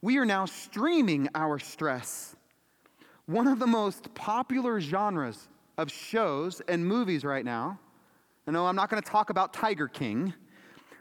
we 0.00 0.18
are 0.18 0.24
now 0.24 0.46
streaming 0.46 1.28
our 1.34 1.58
stress 1.58 2.36
one 3.26 3.48
of 3.48 3.58
the 3.58 3.66
most 3.66 4.14
popular 4.14 4.80
genres 4.80 5.48
of 5.78 5.90
shows 5.90 6.62
and 6.68 6.86
movies 6.86 7.24
right 7.24 7.44
now, 7.44 7.78
I 8.46 8.52
know 8.52 8.66
I'm 8.66 8.76
not 8.76 8.88
going 8.88 9.02
to 9.02 9.08
talk 9.08 9.30
about 9.30 9.52
Tiger 9.52 9.88
King, 9.88 10.32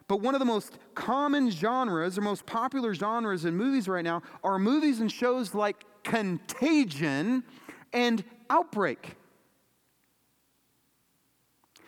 but 0.07 0.21
one 0.21 0.35
of 0.35 0.39
the 0.39 0.45
most 0.45 0.77
common 0.93 1.49
genres 1.49 2.17
or 2.17 2.21
most 2.21 2.45
popular 2.45 2.93
genres 2.93 3.45
in 3.45 3.55
movies 3.55 3.87
right 3.87 4.03
now 4.03 4.21
are 4.43 4.59
movies 4.59 4.99
and 4.99 5.11
shows 5.11 5.55
like 5.55 5.83
Contagion 6.03 7.43
and 7.91 8.23
Outbreak, 8.49 9.15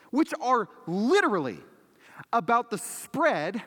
which 0.09 0.33
are 0.41 0.67
literally 0.87 1.59
about 2.33 2.71
the 2.71 2.77
spread 2.77 3.61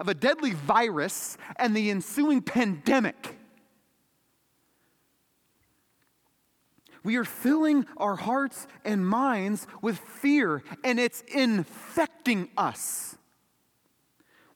of 0.00 0.08
a 0.08 0.14
deadly 0.14 0.52
virus 0.52 1.38
and 1.56 1.76
the 1.76 1.90
ensuing 1.90 2.42
pandemic. 2.42 3.36
We 7.04 7.16
are 7.16 7.24
filling 7.24 7.86
our 7.96 8.16
hearts 8.16 8.66
and 8.84 9.06
minds 9.06 9.66
with 9.80 9.98
fear, 9.98 10.62
and 10.82 10.98
it's 10.98 11.22
infecting 11.28 12.50
us. 12.56 13.16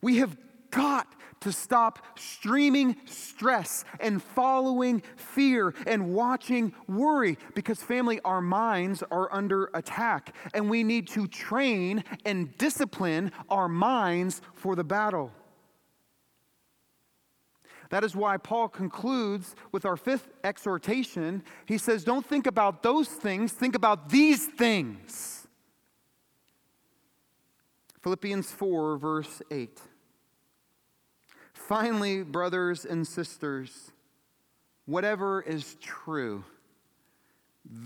We 0.03 0.17
have 0.17 0.35
got 0.69 1.07
to 1.39 1.53
stop 1.53 2.19
streaming 2.19 2.97
stress 3.05 3.85
and 4.01 4.21
following 4.21 5.01
fear 5.15 5.73
and 5.87 6.13
watching 6.13 6.73
worry 6.89 7.37
because, 7.55 7.81
family, 7.81 8.19
our 8.25 8.41
minds 8.41 9.01
are 9.11 9.33
under 9.33 9.69
attack, 9.73 10.35
and 10.53 10.69
we 10.69 10.83
need 10.83 11.07
to 11.09 11.25
train 11.27 12.03
and 12.25 12.55
discipline 12.57 13.31
our 13.49 13.69
minds 13.69 14.41
for 14.53 14.75
the 14.75 14.83
battle. 14.83 15.31
That 17.89 18.03
is 18.03 18.13
why 18.13 18.35
Paul 18.35 18.67
concludes 18.67 19.55
with 19.71 19.85
our 19.85 19.95
fifth 19.95 20.27
exhortation. 20.43 21.43
He 21.65 21.77
says, 21.77 22.03
Don't 22.03 22.25
think 22.25 22.45
about 22.45 22.83
those 22.83 23.07
things, 23.07 23.53
think 23.53 23.73
about 23.73 24.09
these 24.09 24.47
things. 24.47 25.47
Philippians 28.01 28.51
4, 28.51 28.97
verse 28.97 29.41
8. 29.49 29.79
Finally, 31.67 32.23
brothers 32.23 32.83
and 32.83 33.07
sisters, 33.07 33.91
whatever 34.85 35.41
is 35.41 35.77
true, 35.79 36.43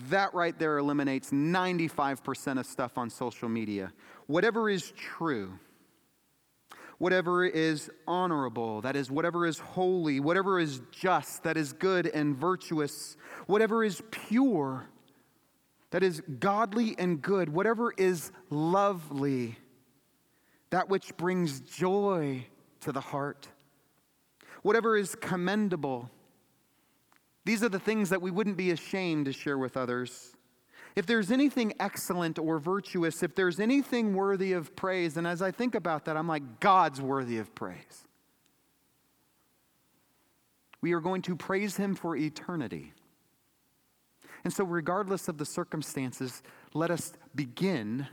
that 0.09 0.33
right 0.33 0.57
there 0.57 0.79
eliminates 0.79 1.29
95% 1.29 2.59
of 2.59 2.65
stuff 2.65 2.97
on 2.97 3.09
social 3.11 3.47
media. 3.47 3.93
Whatever 4.25 4.67
is 4.67 4.91
true, 4.97 5.59
whatever 6.97 7.45
is 7.45 7.91
honorable, 8.07 8.81
that 8.81 8.95
is, 8.95 9.11
whatever 9.11 9.45
is 9.45 9.59
holy, 9.59 10.19
whatever 10.19 10.59
is 10.59 10.81
just, 10.91 11.43
that 11.43 11.55
is 11.55 11.71
good 11.73 12.07
and 12.07 12.35
virtuous, 12.35 13.15
whatever 13.45 13.83
is 13.83 14.01
pure, 14.09 14.87
that 15.91 16.01
is 16.01 16.21
godly 16.39 16.95
and 16.97 17.21
good, 17.21 17.49
whatever 17.49 17.93
is 17.95 18.31
lovely, 18.49 19.55
that 20.71 20.89
which 20.89 21.15
brings 21.15 21.59
joy 21.59 22.43
to 22.81 22.91
the 22.91 23.01
heart, 23.01 23.47
whatever 24.67 24.97
is 24.97 25.15
commendable. 25.15 26.11
These 27.45 27.63
are 27.63 27.69
the 27.69 27.79
things 27.79 28.09
that 28.09 28.21
we 28.21 28.31
wouldn't 28.31 28.57
be 28.57 28.71
ashamed 28.71 29.23
to 29.27 29.31
share 29.31 29.57
with 29.57 29.77
others. 29.77 30.35
If 30.93 31.05
there's 31.05 31.31
anything 31.31 31.71
excellent 31.79 32.37
or 32.37 32.59
virtuous, 32.59 33.23
if 33.23 33.33
there's 33.33 33.61
anything 33.61 34.13
worthy 34.13 34.51
of 34.51 34.75
praise, 34.75 35.15
and 35.15 35.25
as 35.25 35.41
I 35.41 35.51
think 35.51 35.73
about 35.73 36.03
that, 36.03 36.17
I'm 36.17 36.27
like, 36.27 36.59
God's 36.59 36.99
worthy 36.99 37.37
of 37.37 37.55
praise. 37.55 38.05
We 40.81 40.91
are 40.91 40.99
going 40.99 41.21
to 41.21 41.37
praise 41.37 41.77
Him 41.77 41.95
for 41.95 42.17
eternity. 42.17 42.91
And 44.43 44.51
so, 44.51 44.65
regardless 44.65 45.29
of 45.29 45.37
the 45.37 45.45
circumstances, 45.45 46.43
let 46.73 46.91
us 46.91 47.13
begin 47.33 48.05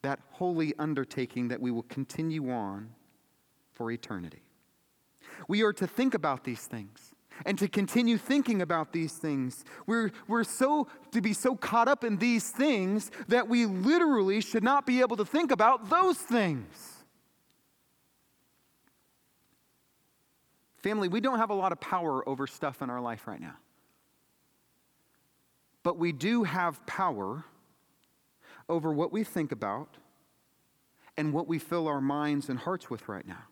that 0.00 0.18
holy 0.30 0.72
undertaking 0.78 1.48
that 1.48 1.60
we 1.60 1.70
will 1.70 1.82
continue 1.82 2.50
on 2.50 2.88
for 3.74 3.90
eternity. 3.90 4.43
We 5.48 5.62
are 5.62 5.72
to 5.74 5.86
think 5.86 6.14
about 6.14 6.44
these 6.44 6.66
things 6.66 7.14
and 7.44 7.58
to 7.58 7.68
continue 7.68 8.16
thinking 8.18 8.62
about 8.62 8.92
these 8.92 9.14
things. 9.14 9.64
We're, 9.86 10.12
we're 10.28 10.44
so 10.44 10.88
to 11.12 11.20
be 11.20 11.32
so 11.32 11.56
caught 11.56 11.88
up 11.88 12.04
in 12.04 12.18
these 12.18 12.50
things 12.50 13.10
that 13.28 13.48
we 13.48 13.66
literally 13.66 14.40
should 14.40 14.62
not 14.62 14.86
be 14.86 15.00
able 15.00 15.16
to 15.16 15.24
think 15.24 15.50
about 15.50 15.90
those 15.90 16.16
things. 16.16 17.04
Family, 20.76 21.08
we 21.08 21.20
don't 21.20 21.38
have 21.38 21.50
a 21.50 21.54
lot 21.54 21.72
of 21.72 21.80
power 21.80 22.28
over 22.28 22.46
stuff 22.46 22.82
in 22.82 22.90
our 22.90 23.00
life 23.00 23.26
right 23.26 23.40
now. 23.40 23.56
But 25.82 25.98
we 25.98 26.12
do 26.12 26.44
have 26.44 26.84
power 26.86 27.44
over 28.68 28.92
what 28.92 29.12
we 29.12 29.24
think 29.24 29.52
about 29.52 29.96
and 31.16 31.32
what 31.32 31.46
we 31.46 31.58
fill 31.58 31.88
our 31.88 32.00
minds 32.00 32.48
and 32.48 32.58
hearts 32.58 32.90
with 32.90 33.08
right 33.08 33.26
now. 33.26 33.44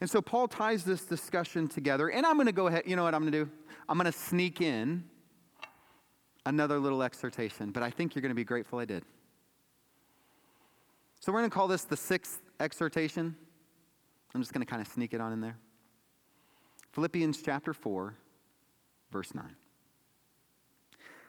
And 0.00 0.10
so 0.10 0.20
Paul 0.20 0.48
ties 0.48 0.84
this 0.84 1.04
discussion 1.04 1.68
together. 1.68 2.08
And 2.08 2.26
I'm 2.26 2.34
going 2.34 2.46
to 2.46 2.52
go 2.52 2.66
ahead, 2.66 2.84
you 2.86 2.96
know 2.96 3.04
what 3.04 3.14
I'm 3.14 3.22
going 3.22 3.32
to 3.32 3.44
do? 3.44 3.50
I'm 3.88 3.98
going 3.98 4.10
to 4.10 4.18
sneak 4.18 4.60
in 4.60 5.04
another 6.44 6.78
little 6.78 7.02
exhortation, 7.02 7.70
but 7.70 7.82
I 7.82 7.90
think 7.90 8.14
you're 8.14 8.22
going 8.22 8.30
to 8.30 8.36
be 8.36 8.44
grateful 8.44 8.78
I 8.78 8.84
did. 8.84 9.04
So 11.20 11.32
we're 11.32 11.40
going 11.40 11.50
to 11.50 11.54
call 11.54 11.68
this 11.68 11.84
the 11.84 11.96
sixth 11.96 12.40
exhortation. 12.60 13.34
I'm 14.34 14.40
just 14.40 14.52
going 14.52 14.64
to 14.64 14.70
kind 14.70 14.82
of 14.82 14.88
sneak 14.88 15.14
it 15.14 15.20
on 15.20 15.32
in 15.32 15.40
there. 15.40 15.56
Philippians 16.92 17.42
chapter 17.42 17.72
4, 17.72 18.14
verse 19.10 19.34
9. 19.34 19.44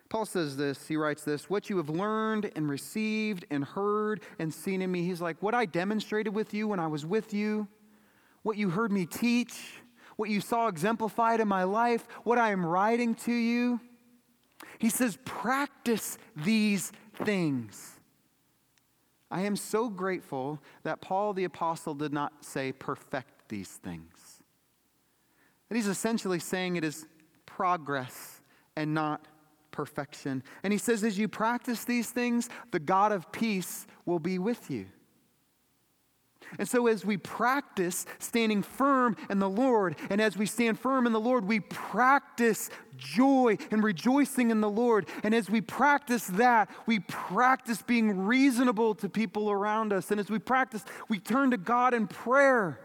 Paul 0.10 0.26
says 0.26 0.56
this, 0.56 0.88
he 0.88 0.96
writes 0.96 1.24
this, 1.24 1.50
what 1.50 1.70
you 1.70 1.78
have 1.78 1.90
learned 1.90 2.52
and 2.56 2.70
received 2.70 3.46
and 3.50 3.66
heard 3.66 4.22
and 4.40 4.54
seen 4.54 4.82
in 4.82 4.92
me. 4.92 5.04
He's 5.04 5.20
like, 5.20 5.42
what 5.42 5.54
I 5.54 5.66
demonstrated 5.66 6.34
with 6.34 6.54
you 6.54 6.68
when 6.68 6.80
I 6.80 6.88
was 6.88 7.06
with 7.06 7.34
you 7.34 7.68
what 8.48 8.56
you 8.56 8.70
heard 8.70 8.94
me 8.94 9.06
teach, 9.06 9.54
what 10.16 10.30
you 10.30 10.40
saw 10.40 10.70
exemplified 10.70 11.42
in 11.42 11.50
my 11.50 11.64
life, 11.64 12.08
what 12.24 12.38
I 12.38 12.52
am 12.52 12.66
writing 12.66 13.14
to 13.16 13.34
you. 13.34 13.82
He 14.80 14.90
says, 14.90 15.18
practice 15.26 16.18
these 16.34 16.94
things. 17.26 18.00
I 19.30 19.42
am 19.42 19.58
so 19.58 19.90
grateful 19.90 20.62
that 20.84 21.02
Paul 21.02 21.34
the 21.34 21.44
Apostle 21.44 21.94
did 21.94 22.14
not 22.14 22.46
say 22.46 22.72
perfect 22.72 23.50
these 23.50 23.68
things. 23.68 24.42
He's 25.70 25.88
essentially 25.88 26.40
saying 26.40 26.78
it 26.78 26.86
is 26.86 27.06
progress 27.46 28.40
and 28.78 28.94
not 28.94 29.28
perfection. 29.72 30.42
And 30.64 30.72
he 30.72 30.80
says, 30.80 31.04
as 31.04 31.20
you 31.20 31.28
practice 31.28 31.84
these 31.84 32.12
things, 32.12 32.48
the 32.72 32.80
God 32.80 33.12
of 33.12 33.30
peace 33.34 33.86
will 34.06 34.20
be 34.20 34.40
with 34.40 34.72
you. 34.72 34.86
And 36.60 36.68
so, 36.68 36.88
as 36.88 37.06
we 37.06 37.18
practice 37.18 38.06
standing 38.20 38.62
firm 38.62 39.16
in 39.30 39.40
the 39.40 39.50
Lord, 39.50 39.96
and 40.10 40.22
as 40.22 40.38
we 40.38 40.46
stand 40.46 40.80
firm 40.80 41.06
in 41.06 41.14
the 41.14 41.20
Lord, 41.20 41.46
we 41.46 41.60
practice 41.60 42.70
joy 42.98 43.58
and 43.72 43.84
rejoicing 43.84 44.52
in 44.52 44.62
the 44.62 44.70
Lord. 44.70 45.08
And 45.24 45.34
as 45.34 45.50
we 45.50 45.62
practice 45.62 46.28
that, 46.28 46.70
we 46.86 47.00
practice 47.00 47.82
being 47.82 48.26
reasonable 48.26 48.96
to 48.96 49.10
people 49.10 49.52
around 49.52 49.94
us. 49.94 50.12
And 50.12 50.20
as 50.20 50.30
we 50.30 50.40
practice, 50.40 50.84
we 51.10 51.20
turn 51.20 51.52
to 51.52 51.58
God 51.58 51.94
in 51.94 52.08
prayer. 52.08 52.80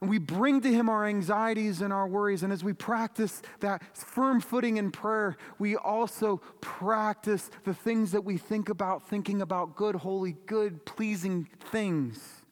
We 0.00 0.18
bring 0.18 0.60
to 0.60 0.72
Him 0.72 0.88
our 0.88 1.06
anxieties 1.06 1.80
and 1.80 1.92
our 1.92 2.06
worries. 2.06 2.44
And 2.44 2.52
as 2.52 2.62
we 2.62 2.72
practice 2.72 3.42
that 3.60 3.82
firm 3.96 4.40
footing 4.40 4.76
in 4.76 4.92
prayer, 4.92 5.36
we 5.58 5.76
also 5.76 6.40
practice 6.60 7.50
the 7.64 7.74
things 7.74 8.12
that 8.12 8.22
we 8.22 8.36
think 8.36 8.68
about, 8.68 9.08
thinking 9.08 9.42
about 9.42 9.74
good, 9.74 9.96
holy, 9.96 10.36
good, 10.46 10.86
pleasing 10.86 11.48
things. 11.72 12.44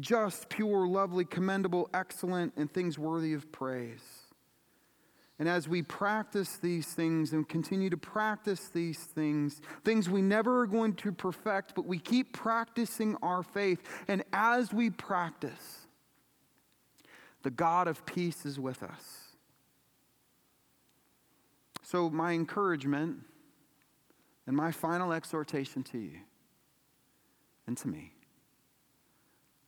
Just, 0.00 0.48
pure, 0.48 0.86
lovely, 0.86 1.24
commendable, 1.24 1.88
excellent, 1.94 2.52
and 2.56 2.72
things 2.72 2.98
worthy 2.98 3.34
of 3.34 3.50
praise. 3.52 4.02
And 5.38 5.48
as 5.48 5.68
we 5.68 5.82
practice 5.82 6.56
these 6.56 6.88
things 6.88 7.32
and 7.32 7.48
continue 7.48 7.90
to 7.90 7.96
practice 7.96 8.68
these 8.68 8.98
things, 8.98 9.60
things 9.84 10.10
we 10.10 10.20
never 10.20 10.62
are 10.62 10.66
going 10.66 10.94
to 10.94 11.12
perfect, 11.12 11.76
but 11.76 11.86
we 11.86 11.98
keep 12.00 12.32
practicing 12.32 13.16
our 13.22 13.44
faith. 13.44 13.80
And 14.08 14.24
as 14.32 14.72
we 14.72 14.90
practice, 14.90 15.86
the 17.42 17.50
God 17.50 17.88
of 17.88 18.04
peace 18.04 18.44
is 18.44 18.58
with 18.58 18.82
us. 18.82 19.36
So, 21.82 22.10
my 22.10 22.32
encouragement 22.32 23.20
and 24.46 24.56
my 24.56 24.72
final 24.72 25.12
exhortation 25.12 25.82
to 25.84 25.98
you 25.98 26.18
and 27.66 27.76
to 27.76 27.88
me 27.88 28.12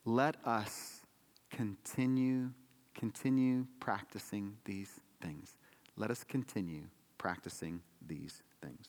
let 0.04 0.36
us 0.46 1.02
continue 1.50 2.50
continue 2.94 3.66
practicing 3.78 4.56
these 4.64 5.00
things. 5.22 5.56
Let 5.96 6.10
us 6.10 6.24
continue 6.24 6.84
practicing 7.18 7.80
these 8.06 8.42
things. 8.62 8.88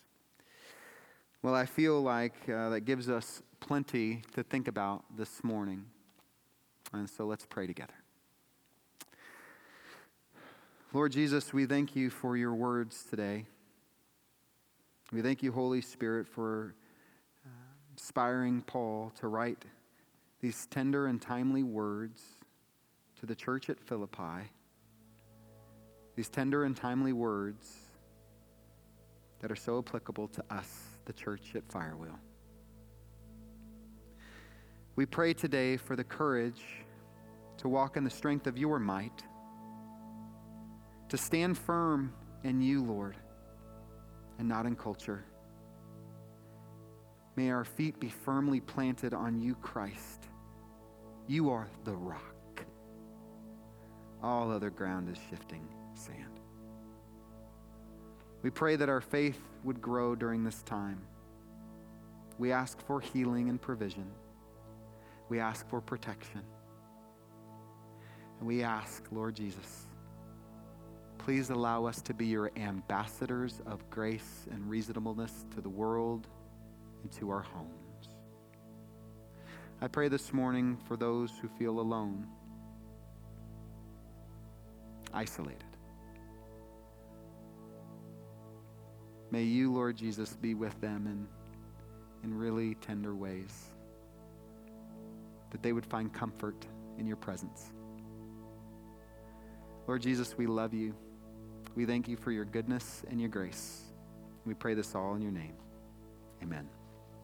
Well 1.43 1.55
i 1.55 1.65
feel 1.65 2.01
like 2.01 2.35
uh, 2.49 2.69
that 2.69 2.81
gives 2.81 3.09
us 3.09 3.41
plenty 3.59 4.23
to 4.33 4.43
think 4.43 4.67
about 4.67 5.03
this 5.15 5.43
morning. 5.43 5.85
And 6.93 7.09
so 7.09 7.25
let's 7.25 7.45
pray 7.45 7.67
together 7.67 8.00
lord 10.93 11.11
jesus 11.11 11.53
we 11.53 11.65
thank 11.65 11.95
you 11.95 12.09
for 12.09 12.35
your 12.37 12.53
words 12.53 13.05
today 13.09 13.45
we 15.11 15.21
thank 15.21 15.43
you, 15.43 15.51
Holy 15.51 15.81
Spirit, 15.81 16.25
for 16.25 16.73
uh, 17.45 17.49
inspiring 17.91 18.61
Paul 18.61 19.11
to 19.19 19.27
write 19.27 19.65
these 20.39 20.67
tender 20.67 21.07
and 21.07 21.21
timely 21.21 21.63
words 21.63 22.21
to 23.19 23.25
the 23.25 23.35
church 23.35 23.69
at 23.69 23.77
Philippi. 23.77 24.49
These 26.15 26.29
tender 26.29 26.63
and 26.63 26.77
timely 26.77 27.11
words 27.11 27.69
that 29.41 29.51
are 29.51 29.55
so 29.55 29.79
applicable 29.79 30.29
to 30.29 30.43
us, 30.49 30.69
the 31.03 31.13
church 31.13 31.55
at 31.55 31.67
Firewheel. 31.67 32.17
We 34.95 35.05
pray 35.05 35.33
today 35.33 35.75
for 35.75 35.97
the 35.97 36.05
courage 36.05 36.63
to 37.57 37.67
walk 37.67 37.97
in 37.97 38.05
the 38.05 38.09
strength 38.09 38.47
of 38.47 38.57
your 38.57 38.79
might, 38.79 39.23
to 41.11 41.17
stand 41.17 41.55
firm 41.57 42.11
in 42.43 42.59
you, 42.59 42.83
Lord 42.83 43.15
and 44.41 44.49
not 44.49 44.65
in 44.65 44.75
culture. 44.75 45.23
May 47.35 47.51
our 47.51 47.63
feet 47.63 47.99
be 47.99 48.09
firmly 48.09 48.59
planted 48.59 49.13
on 49.13 49.39
you, 49.39 49.53
Christ. 49.53 50.29
You 51.27 51.51
are 51.51 51.67
the 51.83 51.93
rock. 51.93 52.65
All 54.23 54.51
other 54.51 54.71
ground 54.71 55.09
is 55.09 55.17
shifting 55.29 55.63
sand. 55.93 56.39
We 58.41 58.49
pray 58.49 58.75
that 58.77 58.89
our 58.89 58.99
faith 58.99 59.39
would 59.63 59.79
grow 59.79 60.15
during 60.15 60.43
this 60.43 60.63
time. 60.63 60.99
We 62.39 62.51
ask 62.51 62.81
for 62.87 62.99
healing 62.99 63.47
and 63.47 63.61
provision. 63.61 64.09
We 65.29 65.39
ask 65.39 65.69
for 65.69 65.81
protection. 65.81 66.41
And 68.39 68.47
we 68.47 68.63
ask, 68.63 69.03
Lord 69.11 69.35
Jesus, 69.35 69.85
Please 71.23 71.51
allow 71.51 71.85
us 71.85 72.01
to 72.01 72.15
be 72.15 72.25
your 72.25 72.51
ambassadors 72.55 73.61
of 73.67 73.87
grace 73.91 74.47
and 74.49 74.67
reasonableness 74.67 75.45
to 75.53 75.61
the 75.61 75.69
world 75.69 76.27
and 77.03 77.11
to 77.11 77.29
our 77.29 77.41
homes. 77.41 78.09
I 79.81 79.87
pray 79.87 80.07
this 80.07 80.33
morning 80.33 80.79
for 80.87 80.97
those 80.97 81.31
who 81.39 81.47
feel 81.47 81.79
alone, 81.79 82.25
isolated. 85.13 85.63
May 89.29 89.43
you, 89.43 89.71
Lord 89.71 89.97
Jesus, 89.97 90.35
be 90.35 90.55
with 90.55 90.79
them 90.81 91.05
in, 91.05 91.27
in 92.23 92.35
really 92.35 92.73
tender 92.75 93.13
ways, 93.13 93.67
that 95.51 95.61
they 95.61 95.71
would 95.71 95.85
find 95.85 96.11
comfort 96.11 96.65
in 96.97 97.05
your 97.05 97.17
presence. 97.17 97.71
Lord 99.87 100.01
Jesus, 100.01 100.35
we 100.35 100.47
love 100.47 100.73
you. 100.73 100.95
We 101.75 101.85
thank 101.85 102.07
you 102.07 102.17
for 102.17 102.31
your 102.31 102.45
goodness 102.45 103.03
and 103.09 103.19
your 103.19 103.29
grace. 103.29 103.81
We 104.45 104.53
pray 104.53 104.73
this 104.73 104.95
all 104.95 105.15
in 105.15 105.21
your 105.21 105.31
name. 105.31 105.53
Amen. 106.43 106.80